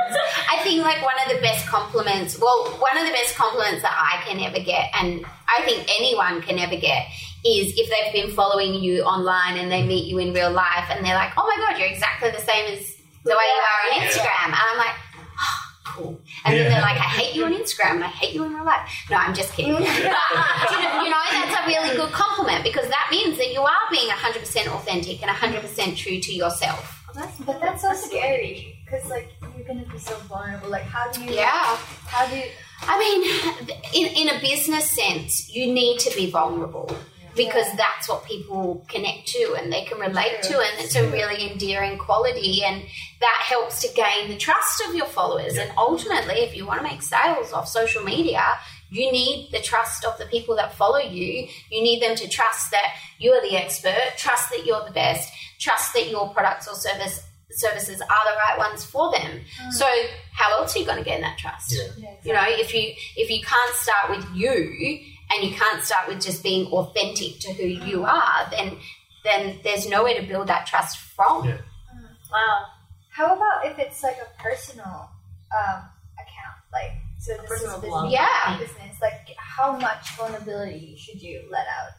[0.50, 3.94] I think like one of the best compliments well one of the best compliments that
[3.94, 7.06] I can ever get and I think anyone can ever get
[7.44, 11.04] is if they've been following you online and they meet you in real life and
[11.04, 12.93] they're like oh my god you're exactly the same as
[13.24, 14.08] the way you are on Yeah.
[14.08, 14.96] Instagram and I'm like
[15.44, 18.44] oh, cool and then they're like I hate you on Instagram and I hate you
[18.44, 21.96] in real life no I'm just kidding but, you know, you know that's a really
[21.96, 26.32] good compliment because that means that you are being 100% authentic and 100% true to
[26.34, 27.00] yourself
[27.46, 30.68] But that's so scary because like you're gonna be so vulnerable.
[30.68, 31.30] Like how do you?
[31.32, 31.76] yeah
[32.14, 32.48] How do you?
[32.82, 33.20] I mean,
[33.94, 36.88] in, in a business sense, you need to be vulnerable
[37.36, 37.76] because Yeah.
[37.76, 40.52] that's what people connect to and they can relate True.
[40.56, 42.82] to, and it's a really endearing quality, and
[43.20, 45.56] that helps to gain the trust of your followers.
[45.56, 48.42] And ultimately, if you want to make sales off social media,
[48.90, 51.48] you need the trust of the people that follow you.
[51.70, 55.92] You need them to trust that you're the expert, trust that you're the best, trust
[55.94, 57.20] that your products or service
[57.50, 59.40] services are the right ones for them.
[59.62, 59.72] Mm.
[59.72, 59.86] So,
[60.32, 61.72] how else are you going to gain that trust?
[61.72, 61.86] Yeah.
[61.96, 65.00] Yeah, You know, if you if you can't start with you
[65.34, 68.76] and you can't start with just being authentic to who you are, then
[69.24, 71.44] then there's nowhere to build that trust from.
[71.48, 71.56] Yeah.
[72.32, 72.66] Wow.
[73.10, 75.08] How about if it's like a personal
[75.56, 75.82] um,
[76.16, 78.12] account, like so this personal is business.
[78.12, 78.58] Yeah.
[78.58, 78.96] business.
[79.00, 81.92] Like how much vulnerability should you let out?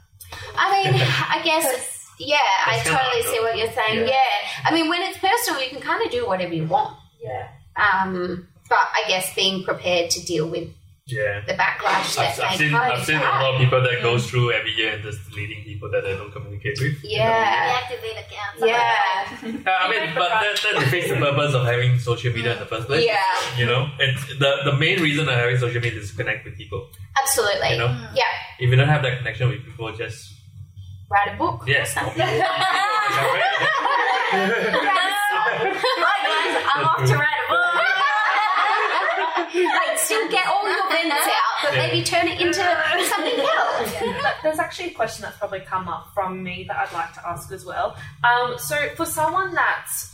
[0.58, 0.94] I mean,
[1.30, 2.10] I guess.
[2.20, 4.00] yeah, I totally see what you're saying.
[4.00, 4.06] yeah.
[4.08, 4.66] Yeah.
[4.66, 6.96] I mean, when it's personal, you can kind of do whatever you want.
[7.22, 10.70] yeah, Um, but I guess being prepared to deal with
[11.08, 11.42] Yeah.
[11.46, 12.74] the backlash I've, I've seen.
[12.74, 15.88] I've seen a lot of people that go through every year and just deleting people
[15.92, 16.98] that they don't communicate with.
[17.04, 17.78] Yeah.
[17.80, 18.58] Deactivate accounts.
[18.60, 19.68] Yeah.
[19.68, 22.66] Uh, I mean, but that, that defeats the purpose of having social media in the
[22.66, 23.06] first place.
[23.06, 23.22] Yeah.
[23.56, 26.58] You know, it's the, the main reason of having social media is to connect with
[26.58, 26.90] people.
[27.22, 27.74] Absolutely.
[27.74, 28.24] You know, Yeah.
[28.60, 30.34] if you don't have that connection with people, just
[31.12, 31.66] Write a book.
[31.68, 31.94] yes.
[31.98, 32.02] Or.
[34.34, 34.52] Right,
[36.26, 37.65] guys, I'm off to write a book.
[39.64, 41.88] Like still get all your vents out, but Yeah.
[41.88, 42.54] maybe turn it into
[43.10, 43.94] something else.
[44.44, 47.52] There's actually a question that's probably come up from me that I'd like to ask
[47.52, 47.96] as well.
[48.24, 50.14] Um, so, for someone that's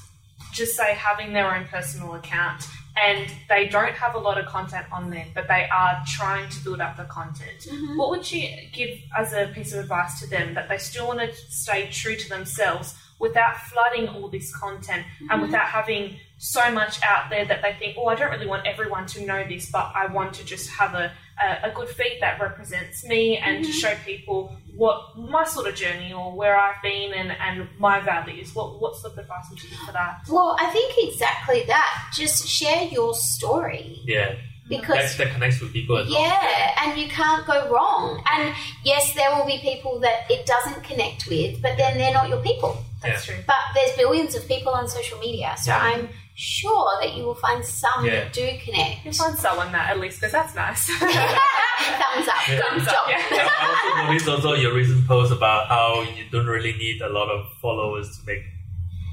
[0.53, 2.67] just say having their own personal account,
[3.01, 6.61] and they don't have a lot of content on there, but they are trying to
[6.63, 7.59] build up the content.
[7.61, 7.97] Mm-hmm.
[7.97, 11.19] What would you give as a piece of advice to them that they still want
[11.21, 15.31] to stay true to themselves without flooding all this content Mm-hmm.
[15.31, 18.65] and without having so much out there that they think, oh, I don't really want
[18.65, 22.17] everyone to know this, but I want to just have a, a, a good feed
[22.21, 23.65] that represents me and Mm-hmm.
[23.65, 27.99] to show people what my sort of journey or where I've been and, and my
[27.99, 28.55] values.
[28.55, 30.21] What, what sort of advice would you give for that?
[30.29, 32.09] Well, I think exactly that.
[32.15, 34.33] Just share your story Yeah.
[34.67, 36.19] because That, that connects with people as well.
[36.23, 38.23] Yeah, and you can't go wrong.
[38.31, 42.29] And yes, there will be people that it doesn't connect with, but then they're not
[42.29, 42.83] your people.
[43.03, 43.35] That's true.
[43.45, 45.77] But there's billions of people on social media, so Yeah.
[45.79, 48.11] I'm sure that you will find some Yeah.
[48.25, 49.05] that do connect.
[49.05, 50.85] You find someone that at least because that's nice.
[50.99, 52.61] Thumbs up, Yeah.
[52.61, 53.17] Thumbs up, yeah.
[53.31, 57.09] I I also noticed also your recent post about how you don't really need a
[57.09, 58.43] lot of followers to make.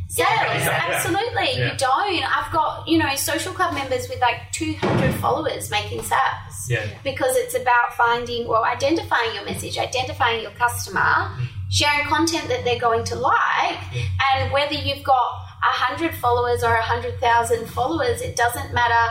[0.08, 0.84] Sales, Yeah.
[0.88, 1.50] absolutely.
[1.58, 1.72] Yeah.
[1.72, 2.24] You don't.
[2.36, 6.54] I've got, you know, social club members with like 200 followers making sales.
[6.68, 6.86] Yeah.
[7.02, 11.46] because it's about finding, well, identifying your message, identifying your customer, mm.
[11.70, 13.78] sharing content that they're going to like,
[14.34, 19.04] and whether you've got a hundred followers or a hundred thousand followers, it doesn't matter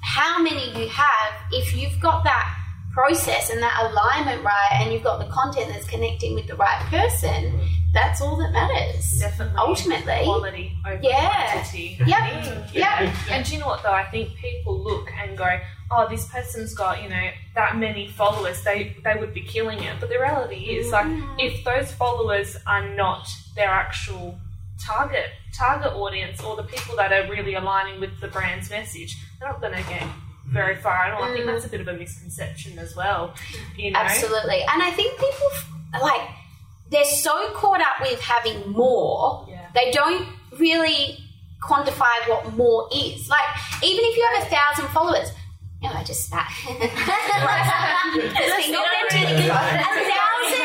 [0.00, 1.32] how many you have.
[1.52, 2.56] If you've got that
[2.92, 6.80] process and that alignment right, and you've got the content that's connecting with the right
[6.90, 7.60] person,
[7.92, 9.04] that's all that matters.
[9.18, 9.56] Definitely.
[9.58, 10.20] Ultimately.
[10.24, 11.52] Quality over Yeah.
[11.52, 11.98] quantity.
[12.06, 12.18] Yep.
[12.18, 12.74] Mm.
[12.74, 13.14] Yep.
[13.30, 13.92] And do you know what though?
[13.92, 15.48] I think people look and go,
[15.90, 18.62] "Oh, this person's got you know that many followers.
[18.62, 21.06] They they would be killing it." But the reality is, like,
[21.38, 24.38] if those followers are not their actual
[24.84, 29.48] target target audience or the people that are really aligning with the brand's message, they're
[29.48, 30.06] not going to get
[30.48, 31.04] very far.
[31.04, 31.52] And I think mm.
[31.52, 33.34] that's a bit of a misconception as well.
[33.76, 34.62] You know, Absolutely.
[34.62, 35.48] And I think people
[36.00, 36.28] like
[36.90, 39.66] they're so caught up with having more, Yeah.
[39.74, 40.26] they don't
[40.58, 41.18] really
[41.62, 43.28] quantify what more is.
[43.28, 43.46] Like
[43.82, 45.30] even if you have a thousand followers,
[45.82, 46.46] no, I just spat.
[46.70, 49.44] Just being authentic.
[49.44, 50.59] a thousand, a thousand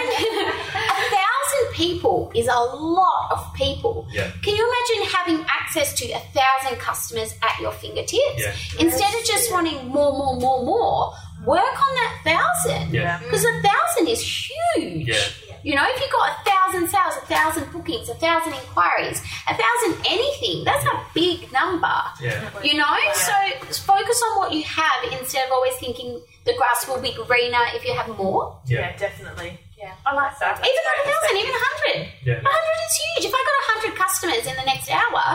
[1.75, 4.07] people is a lot of people.
[4.11, 4.31] Yeah.
[4.41, 8.38] Can you imagine having access to a thousand customers at your fingertips?
[8.38, 8.53] Yeah.
[8.79, 11.13] Instead of just wanting more, more, more, more,
[11.45, 12.93] work on that thousand.
[12.93, 13.19] Yeah.
[13.19, 15.07] Because a thousand is huge.
[15.07, 15.15] Yeah.
[15.63, 19.55] You know, if you've got a thousand sales, a thousand bookings, a thousand inquiries, a
[19.57, 21.97] thousand anything, that's a big number.
[22.21, 22.49] Yeah.
[22.61, 22.95] You know?
[23.13, 23.33] So
[23.81, 27.83] focus on what you have instead of always thinking the grass will be greener if
[27.83, 28.59] you have more.
[28.67, 28.79] Yeah.
[28.79, 29.59] yeah, definitely.
[29.75, 30.55] Yeah, I like that.
[30.55, 31.41] That's Even a great thousand, perspective.
[31.41, 31.97] even a hundred.
[32.23, 32.45] Yeah.
[32.45, 33.23] A hundred is huge.
[33.25, 35.25] If I got a hundred customers in the next hour,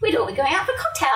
[0.00, 0.52] we'd all be going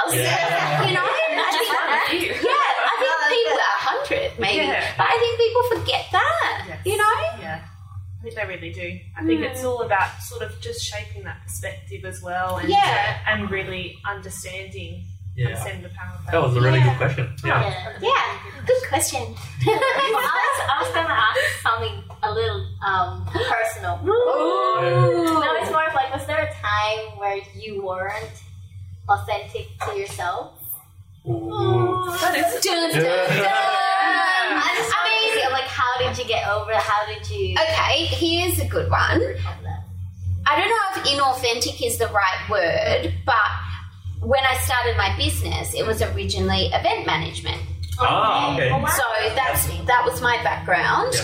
[0.06, 0.14] out.
[0.14, 0.86] Yeah.
[0.86, 1.02] You know?
[1.02, 4.66] I think, yeah, I think uh, people a hundred maybe.
[4.66, 4.94] Yeah.
[4.96, 6.64] But I think people forget that.
[6.68, 6.80] Yes.
[6.84, 7.16] You know?
[7.40, 7.64] Yeah.
[7.64, 8.98] I think they really do.
[9.16, 9.64] I think it's mm.
[9.64, 13.18] all about sort of just shaping that perspective as well and Yeah.
[13.26, 15.04] Uh, and really understanding
[15.36, 15.48] Yeah.
[15.48, 16.32] understanding the power of that.
[16.32, 16.90] That was a really Yeah.
[16.90, 17.36] good question.
[17.44, 17.60] Yeah.
[17.62, 17.98] Yeah.
[18.00, 18.64] Yeah.
[18.66, 19.22] Good question.
[19.66, 24.00] I was, was gonna ask something a little um, personal.
[24.02, 25.24] Ooh.
[25.24, 28.42] No, it's more of like, was there a time where you weren't
[29.08, 30.52] authentic to yourself?
[31.28, 32.04] Ooh.
[32.20, 33.06] That is Dun, dun, dun.
[34.58, 36.76] I just I mean- to see, like, how did you get over it?
[36.76, 39.20] How did you Okay, here's a good one.
[40.48, 43.34] I don't know if inauthentic is the right word, but
[44.20, 47.60] when I started my business, it was originally event management.
[47.98, 48.70] Ah, okay.
[48.70, 48.86] Oh, wow.
[48.86, 49.02] So
[49.34, 51.14] that's that was my background,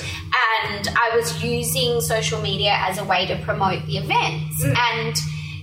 [0.64, 4.64] and I was using social media as a way to promote the events.
[4.64, 5.14] And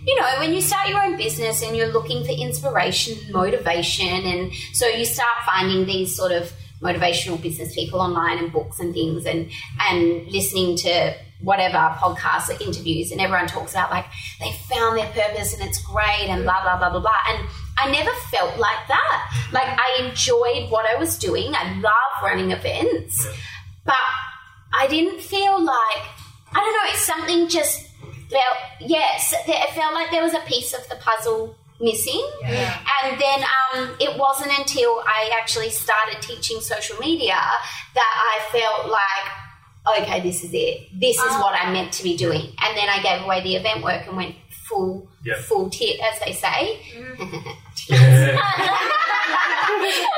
[0.09, 4.51] you know, when you start your own business and you're looking for inspiration, motivation, and
[4.73, 9.27] so you start finding these sort of motivational business people online and books and things,
[9.27, 14.05] and and listening to whatever podcasts or interviews, and everyone talks about like
[14.39, 17.19] they found their purpose and it's great and blah blah blah blah blah.
[17.27, 19.49] And I never felt like that.
[19.51, 21.53] Like I enjoyed what I was doing.
[21.53, 23.27] I love running events,
[23.85, 23.93] but
[24.73, 26.03] I didn't feel like
[26.51, 26.93] I don't know.
[26.93, 27.88] It's something just
[28.29, 29.33] felt yes.
[29.47, 32.25] It felt like there was a piece of the puzzle missing.
[32.41, 32.77] Yeah.
[33.03, 37.39] And then um, it wasn't until I actually started teaching social media
[37.95, 40.89] that I felt like, okay, this is it.
[40.99, 42.51] This is what I'm meant to be doing.
[42.61, 44.35] And then I gave away the event work and went
[44.67, 45.35] full, Yeah.
[45.41, 46.79] full tit, as they say,
[47.87, 48.37] Yeah.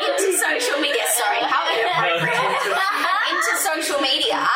[0.02, 1.04] into social media.
[1.14, 1.62] Sorry, how
[3.32, 4.48] into social media,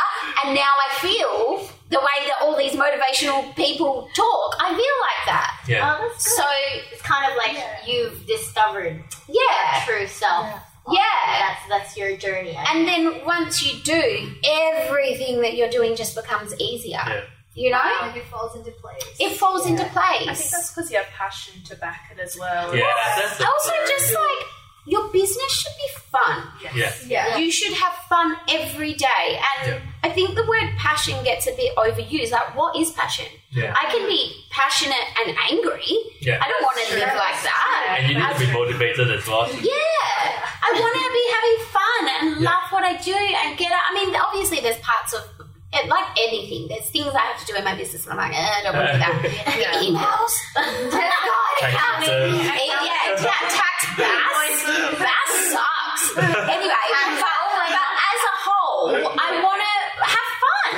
[0.44, 4.56] and now I feel the way that all these motivational people talk.
[4.60, 5.64] I feel like that.
[5.68, 5.98] Yeah.
[6.00, 6.44] Oh, that's good.
[6.44, 6.44] So
[6.92, 10.48] it's kind of like you've discovered yeah, true self.
[10.92, 11.02] yeah.
[11.40, 12.58] That's that's your journey.
[12.70, 17.00] And then once you do, everything that you're doing just becomes easier.
[17.06, 17.22] Yeah.
[17.54, 19.02] You know, Like it falls into place.
[19.18, 20.28] it falls into place.
[20.28, 22.76] I think that's because you have passion to back it as well.
[22.76, 24.46] Yeah, that's also just like
[24.86, 26.44] your business should be fun.
[26.76, 26.94] Yeah.
[27.08, 27.38] Yeah.
[27.38, 29.40] You should have fun every day.
[29.58, 29.80] And Yeah.
[30.04, 32.32] I think the word passion gets a bit overused.
[32.32, 33.26] Like, what is passion?
[33.52, 33.74] Yeah.
[33.76, 35.98] I can be passionate and angry.
[36.22, 36.40] Yeah.
[36.44, 37.98] I don't want to live like that.
[37.98, 39.48] And you need to be motivated as well.
[39.50, 42.50] Yeah, I want to be having fun and Yeah.
[42.52, 43.72] love what I do and get.
[43.72, 45.24] I mean, obviously, there's parts of
[45.74, 46.68] it, like anything.
[46.70, 48.76] There's things I have to do in my business, and I'm like, eh, I don't
[48.76, 49.16] want to do that.
[49.60, 49.82] Yeah.
[49.84, 54.58] Emails, God, Tax accounting, yeah, ta- tax, BAS,
[55.00, 56.04] BAS sucks.
[56.16, 56.86] Anyway,
[57.20, 57.38] but,
[57.72, 59.74] but as a whole, I want to
[60.08, 60.76] have fun.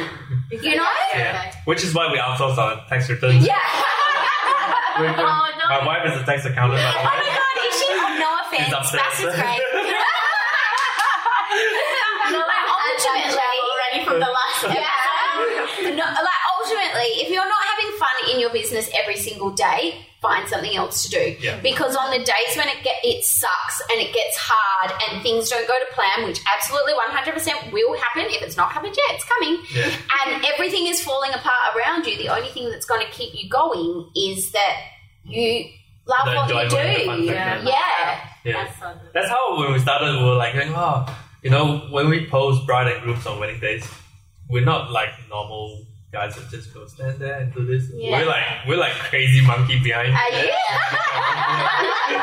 [0.63, 0.87] You know?
[1.13, 1.51] Yeah.
[1.65, 3.45] Which is why we outsource our tax returns.
[3.45, 3.57] Yeah.
[4.97, 6.81] We're- we're- Oh, don't- my wife is a tax accountant.
[6.81, 7.85] by the Oh my god, is she?
[7.91, 8.73] Oh, no offense.
[8.73, 9.03] upstairs.
[9.03, 9.61] BAS is great.
[12.31, 15.93] no, like ultimately, already from the last yeah.
[15.95, 20.47] No, like ultimately, if you're not having fun in your business every single day, find
[20.49, 21.35] something else to do.
[21.39, 21.59] Yeah.
[21.61, 25.49] Because on the days when it get it sucks and it gets hard and things
[25.49, 28.25] don't go to plan, which absolutely 100% will happen.
[28.27, 29.61] If it's not happened yet, it's coming.
[29.73, 29.91] Yeah.
[30.25, 32.17] And everything is falling apart around you.
[32.17, 34.77] The only thing that's going to keep you going is that
[35.23, 35.69] you
[36.07, 37.05] love The what you do.
[37.05, 37.61] fun Yeah.
[37.63, 38.19] yeah.
[38.43, 38.65] Yeah.
[38.79, 38.79] That's.
[39.13, 41.05] That's how when we started, we were like, oh,
[41.43, 43.87] you know, when we post bride and grooms on wedding days,
[44.49, 47.89] we're not like normal guys that just go stand there and do this.
[47.93, 48.19] Yeah.
[48.19, 50.13] We're like we're like crazy monkey behind.
[50.13, 50.51] Are you?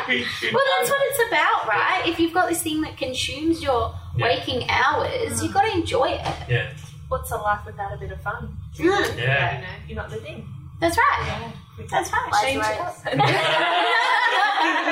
[0.07, 2.03] Well, that's what it's about, right?
[2.07, 4.27] If you've got this thing that consumes your Yeah.
[4.27, 6.21] waking hours, you've got to enjoy it.
[6.49, 6.71] yeah,
[7.09, 8.57] What's a life without a bit of fun?
[8.77, 9.61] Mm, yeah.
[9.61, 10.47] You know, you're not living.
[10.81, 11.53] that's right.
[11.91, 12.33] That's right.
[12.43, 12.97] Change it up.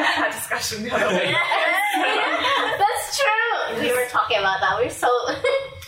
[0.04, 1.36] Had discussion the other week.
[2.78, 3.80] That's true.
[3.82, 4.78] We were talking about that.
[4.78, 5.08] We were so.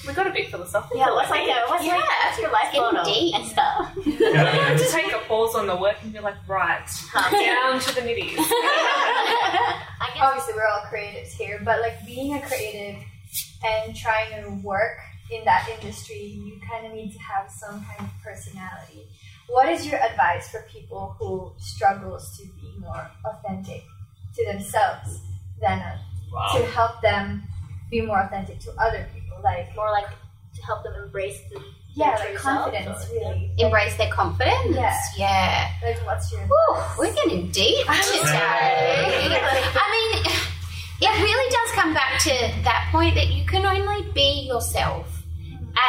[0.06, 0.98] We got a bit philosophical.
[0.98, 1.96] yeah, what's like, a, what's Yeah.
[1.96, 3.92] like, what's your life Getting photo and stuff?
[4.06, 7.94] You have to take a pause on the work and be like, right, down to
[7.94, 8.36] the nitties.
[8.38, 10.22] I guess.
[10.22, 12.96] obviously we're all creatives here, but like being a creative
[13.64, 14.98] and trying to work
[15.30, 19.06] in that industry, you kind of need to have some kind of personality.
[19.48, 23.82] What is your advice for people who struggles to be more authentic
[24.36, 25.20] to themselves
[25.60, 25.98] than uh,
[26.58, 27.42] to help them
[27.90, 29.23] be more authentic to other people?
[29.44, 31.62] Like more like to help them embrace the
[31.94, 33.52] yeah, true like self, confidence, really.
[33.58, 34.74] Embrace their confidence.
[34.74, 34.98] Yeah.
[35.16, 35.70] Yeah.
[35.82, 37.86] Like what's your Whew, we're getting deep today.
[39.76, 40.32] I mean,
[41.00, 42.30] it really does come back to
[42.64, 45.22] that point that you can only be yourself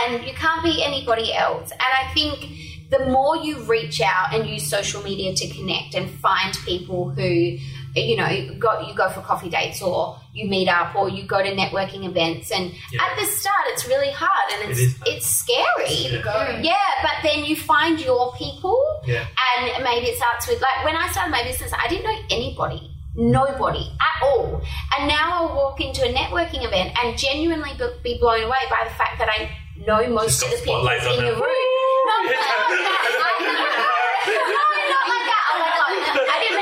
[0.04, 1.72] and you can't be anybody else.
[1.72, 6.10] And I think the more you reach out and use social media to connect and
[6.10, 7.58] find people who
[7.96, 11.42] you know go you go for coffee dates or you meet up or you go
[11.42, 13.04] to networking events and Yeah.
[13.06, 15.08] at the start it's really hard and it's is hard.
[15.16, 16.60] it's scary Yeah.
[16.60, 19.26] yeah but then you find your people Yeah.
[19.48, 22.92] and maybe it starts with like when I started my business, I didn't know anybody,
[23.16, 24.62] nobody at all.
[24.98, 28.82] And now I'll walk into a networking event and genuinely be- be blown away by
[28.84, 29.50] the fact that I
[29.88, 32.02] know most of the people in spotlights the room.
[32.08, 33.92] No, not like that.
[34.56, 35.44] No, not like that.
[35.52, 36.58] Oh my god, I didn't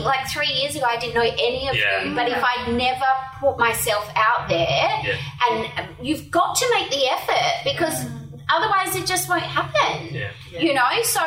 [0.00, 2.04] think like three years ago I didn't know any of Yeah.
[2.04, 3.04] you, but if I'd never
[3.38, 5.16] put myself out there, Yeah.
[5.50, 8.40] and you've got to make the effort because mm.
[8.48, 10.08] otherwise it just won't happen.
[10.14, 10.30] Yeah.
[10.58, 11.20] You know, so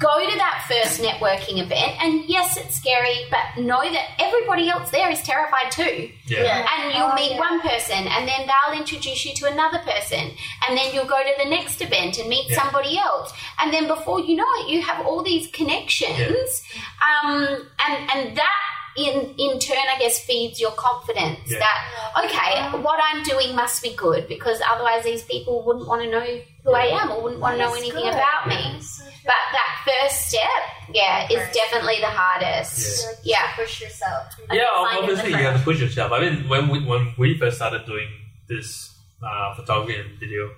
[0.00, 4.90] go to that first networking event, and yes, it's scary, but know that everybody else
[4.90, 6.10] there is terrified too.
[6.26, 6.42] Yeah.
[6.42, 6.66] Yeah.
[6.74, 7.38] And you'll Oh, meet yeah.
[7.38, 10.30] one person, and then they'll introduce you to another person,
[10.66, 12.62] and then you'll go to the next event and meet Yeah.
[12.62, 16.62] somebody else, and then before you know it, you have all these connections,
[17.10, 18.59] um, and and that.
[18.96, 21.60] In, in turn, I guess feeds your confidence Yeah.
[21.60, 26.10] that okay, what I'm doing must be good because otherwise these people wouldn't want to
[26.10, 26.26] know
[26.64, 28.12] who I am or wouldn't want to know anything good.
[28.14, 28.80] about me.
[28.82, 29.04] So.
[29.24, 31.54] But that first step, yeah, is First.
[31.54, 33.06] definitely the hardest.
[33.06, 33.54] Like, Yeah.
[33.54, 34.26] push yourself.
[34.52, 36.10] Yeah, find obviously you have to push yourself.
[36.12, 38.08] I mean, when we when we first started doing
[38.48, 40.50] this uh, photography and video,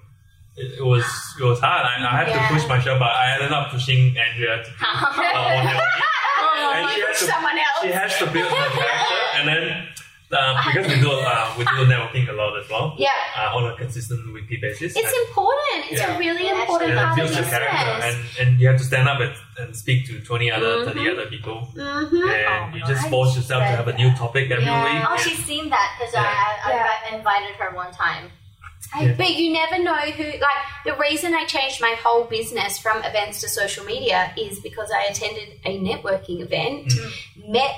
[0.56, 1.04] it, it was
[1.40, 1.86] it was hard.
[1.86, 2.48] I, I had Yeah.
[2.48, 6.08] to push myself, but I ended up pushing Andrea to do uh, more networking.
[6.74, 7.80] and she has to Someone else.
[7.82, 9.62] she has to build her character, and then
[10.32, 13.10] um, because we do uh, we do networking a lot as well Yeah.
[13.36, 14.96] uh, on a consistent weekly basis.
[14.96, 15.80] It's and, important.
[15.92, 16.16] It's Yeah.
[16.16, 18.38] a really important and it part of builds your character, business.
[18.40, 21.12] and, and you have to stand up and, and speak to twenty other, thirty Mhm.
[21.12, 21.80] other people, hmm
[22.28, 24.84] and Oh, you just force yourself to have a new topic every Yeah.
[24.84, 25.04] week.
[25.08, 26.22] Oh, she's seen that because Yeah.
[26.24, 26.88] I, I, Yeah.
[27.12, 28.30] I invited her one time.
[28.98, 29.14] Yeah.
[29.16, 30.24] But you never know who.
[30.24, 34.90] Like the reason I changed my whole business from events to social media is because
[34.90, 37.48] I attended a networking event, Mm.
[37.52, 37.74] met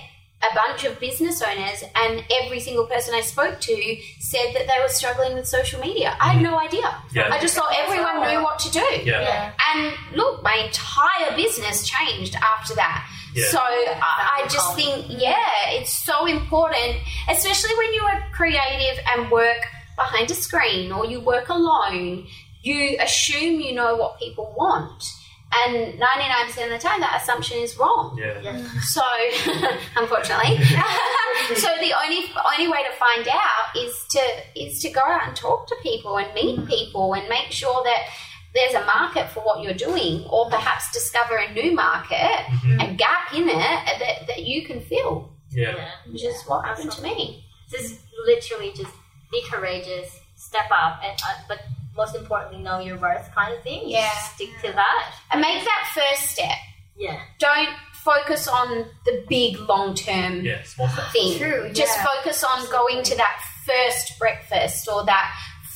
[0.50, 4.82] a bunch of business owners, and every single person I spoke to said that they
[4.82, 6.16] were struggling with social media.
[6.20, 6.94] I had no idea.
[7.12, 7.32] Yeah.
[7.32, 8.86] I just thought everyone knew what to do.
[9.05, 9.52] Yeah.
[9.74, 13.09] And look, my entire business changed after that.
[13.34, 13.46] Yeah.
[13.46, 16.98] So I, I just think, yeah, it's so important,
[17.28, 19.62] especially when you are creative and work
[19.97, 22.26] behind a screen or you work alone.
[22.62, 25.05] You assume you know what people want,
[25.55, 28.18] and 99% of the time, that assumption is wrong.
[28.18, 28.57] Yeah.
[28.80, 29.03] So,
[29.97, 30.64] unfortunately,
[31.55, 34.20] so the only only way to find out is to
[34.57, 36.66] is to go out and talk to people and meet mm.
[36.66, 38.09] people and make sure that
[38.55, 42.80] there's a market for what you're doing, or perhaps discover a new market, mm-hmm.
[42.80, 45.74] a gap in it that, that you can fill, Yeah.
[45.76, 45.88] Yeah.
[46.11, 47.45] which is what happened to me.
[47.68, 48.92] Just literally just
[49.35, 51.59] be courageous, step up, and uh, but
[51.97, 53.82] most importantly, know your worth, kind of thing.
[53.89, 54.11] You Yeah.
[54.35, 55.14] stick to that.
[55.30, 56.59] And make that first step.
[56.97, 57.20] Yeah.
[57.39, 57.68] Don't
[58.05, 60.62] focus on the big long term Yeah.
[61.12, 61.39] Thing.
[61.39, 62.05] True, Just yeah.
[62.11, 65.26] focus on going to that first breakfast or that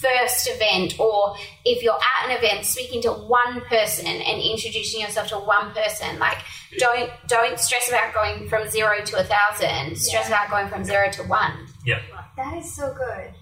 [0.01, 1.35] first event, or
[1.65, 6.19] if you're at an event, speaking to one person and introducing yourself to one person.
[6.21, 6.39] Like,
[6.79, 9.97] don't don't stress about going from zero to a thousand.
[9.97, 11.67] Stress about going from zero to one.
[11.85, 12.01] Yeah,
[12.37, 13.35] that is so good.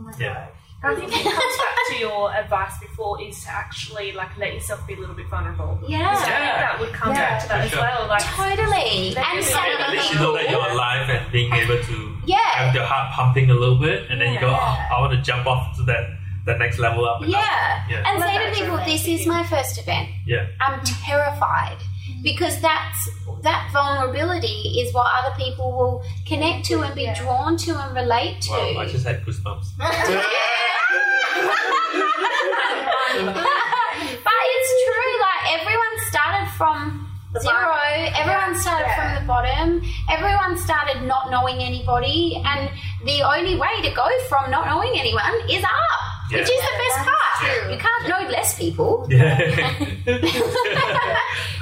[0.00, 0.34] Oh my Yeah.
[0.34, 0.48] god.
[0.82, 4.86] I think it comes back to your advice before is to actually like let yourself
[4.86, 5.76] be a little bit vulnerable.
[5.82, 6.14] So I think Yeah,
[6.64, 7.20] that would come Yeah.
[7.20, 8.06] back to that For as well.
[8.08, 9.14] Like totally.
[9.14, 12.16] And me- say At to least you know that you're alive and being able to
[12.24, 15.12] yeah, have your heart pumping a little bit, and then you go, oh, I want
[15.12, 16.08] to jump off to that
[16.46, 17.20] the next level up.
[17.20, 17.84] and up." Yeah.
[17.90, 18.02] Yeah.
[18.06, 20.08] And say to people, this is my first event.
[20.24, 20.46] Yeah.
[20.62, 21.76] I'm terrified.
[22.22, 23.08] Because that's
[23.42, 27.14] that vulnerability is what other people will connect to and be Yeah.
[27.14, 28.50] drawn to and relate to.
[28.50, 29.66] Wow, I just had goosebumps.
[33.08, 38.14] but it's true, like everyone started from The zero, bottom.
[38.20, 38.96] everyone started Yeah.
[38.98, 42.68] from the bottom, everyone started not knowing anybody, and
[43.04, 46.00] the only way to go from not knowing anyone is up,
[46.32, 47.70] which is the best part.
[47.72, 49.06] You can't know less people.
[49.10, 49.38] Yeah.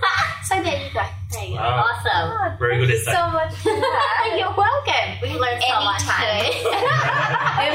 [0.46, 1.02] So there you go.
[1.32, 1.56] There you go.
[1.56, 1.86] Wow.
[1.90, 2.30] Awesome.
[2.38, 3.14] God, Very good thank you insight.
[3.16, 3.54] so much.
[4.38, 5.18] You're welcome.
[5.20, 6.44] We learned so much Anytime.
[6.44, 6.62] today.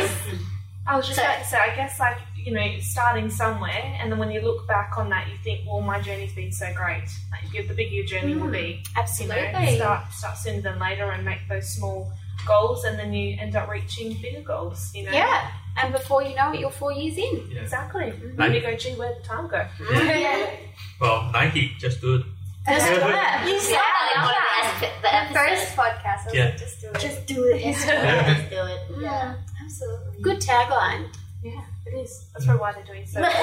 [0.87, 4.11] I was just So- about to say, I guess like you know, starting somewhere, and
[4.11, 7.03] then when you look back on that, you think, well, my journey's been so great.
[7.29, 8.59] Like the bigger your journey will mm, be.
[8.59, 9.75] You know, Absolutely.
[9.75, 12.11] start start sooner than later and make those small
[12.45, 14.91] goals, and then you end up reaching bigger goals.
[14.95, 15.11] You know.
[15.11, 15.51] Yeah.
[15.81, 17.49] And before you know it, you're four years in.
[17.49, 17.61] Yeah.
[17.61, 18.11] Exactly.
[18.11, 18.41] Mm-hmm.
[18.41, 19.65] And you go, gee, where'd the time go?
[20.99, 22.25] Well, Nike, just do it.
[22.67, 23.47] Just do it.
[23.49, 25.27] You said Yeah, that I love in that.
[25.27, 26.21] The, the first podcast.
[26.21, 26.45] I was Yeah.
[26.45, 26.99] like, just do it.
[26.99, 27.61] Just do it.
[27.61, 28.33] Yeah.
[28.35, 28.79] Just do it.
[29.01, 30.21] yeah, absolutely.
[30.21, 31.07] Good tagline.
[31.41, 32.27] Yeah, it is.
[32.33, 33.21] That's probably why they're doing so.
[33.21, 33.31] well.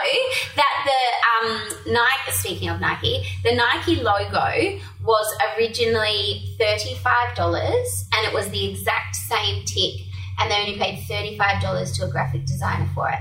[1.43, 8.69] um, Nike, speaking of Nike, the Nike logo was originally $35 and it was the
[8.71, 10.01] exact same tick
[10.39, 13.19] and they only paid $35 to a graphic designer for it.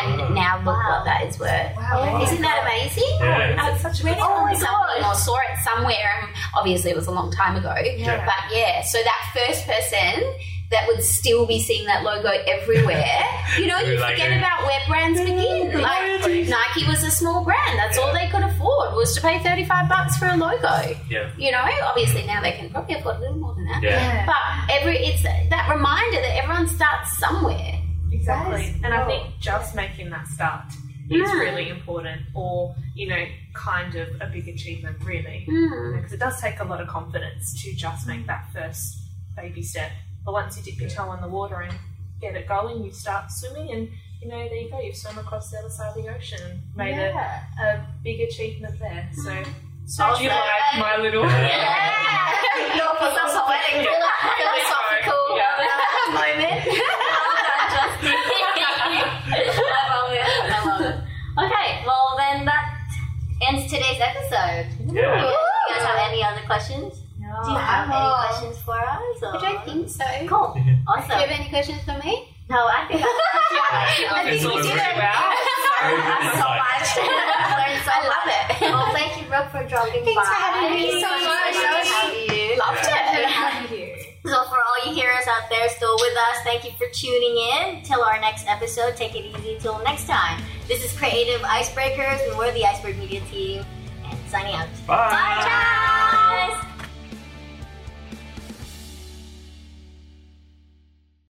[0.00, 0.28] And Wow.
[0.28, 0.90] now look Wow.
[0.98, 1.76] what that is worth.
[1.76, 2.22] Wow.
[2.22, 3.16] Isn't that amazing?
[3.20, 3.56] Yeah.
[3.60, 6.20] I It's such a read good it Oh my something or saw it somewhere.
[6.22, 7.74] and Obviously, it was a long time ago.
[7.96, 8.24] Yeah.
[8.24, 10.24] But yeah, so that first person
[10.72, 13.20] that would still be seeing that logo everywhere,
[13.58, 14.38] you know, you Like forget it.
[14.38, 15.80] about where brands begin.
[15.80, 17.78] Like Nike was a small brand.
[17.78, 20.96] That's all they could afford was to pay 35 bucks for a logo.
[21.08, 21.30] Yeah.
[21.38, 23.82] You know, obviously now they can probably afford a little more than that.
[23.82, 23.90] Yeah.
[23.90, 24.26] Yeah.
[24.26, 27.78] But every it's that reminder that everyone starts somewhere.
[28.10, 28.56] Exactly.
[28.56, 30.64] That is And I think just making that start
[31.10, 31.40] is Mm.
[31.40, 33.22] really important, or, you know,
[33.54, 35.46] kind of a big achievement, really.
[35.50, 35.96] Mm.
[35.96, 38.98] Because it does take a lot of confidence to just make that first
[39.36, 39.90] baby step.
[40.24, 41.74] But once you dip your toe in the water and
[42.20, 43.88] get it going, you start swimming, and,
[44.20, 46.60] you know, there you go, you've swum across the other side of the ocean and
[46.76, 47.44] made yeah.
[47.60, 49.08] a, a big achievement there.
[49.14, 49.46] So, mm.
[49.86, 51.24] So do you like my little.
[51.24, 52.76] Yeah.
[52.76, 55.58] Your poetic, philosophical Yeah.
[56.14, 56.62] moment.
[59.32, 60.22] I love it.
[60.22, 60.96] I love it.
[61.44, 62.78] Okay, well then that
[63.48, 64.66] ends today's episode.
[64.94, 65.28] Yeah.
[65.28, 67.01] You guys have any other questions?
[67.42, 68.14] No, Do you have any oh.
[68.22, 69.16] questions for us?
[69.22, 69.36] Or?
[69.44, 70.04] I think so.
[70.30, 70.52] Cool.
[70.54, 71.10] Do you Awesome.
[71.18, 72.28] have any questions for me?
[72.48, 73.10] No, I think I,
[74.14, 74.94] I think so we did it.
[74.94, 75.26] well.
[75.82, 75.98] Very
[76.38, 76.88] so much.
[77.58, 78.60] Learned so I love it.
[78.60, 80.26] Well, thank you, Brooke, for dropping Thanks by.
[80.26, 81.56] for having me so Thank you much.
[81.58, 82.58] for having you.
[82.58, 83.66] Loved Yeah.
[83.72, 83.98] it.
[84.24, 87.82] So for all you hearers out there still with us, thank you for tuning in.
[87.82, 90.42] Till our next episode, take it easy till next time.
[90.68, 93.64] This is Creative Icebreakers, and we're the Iceberg Media team.
[94.04, 94.68] And signing out.
[94.86, 95.10] Bye.
[95.10, 96.31] Bye, ciao.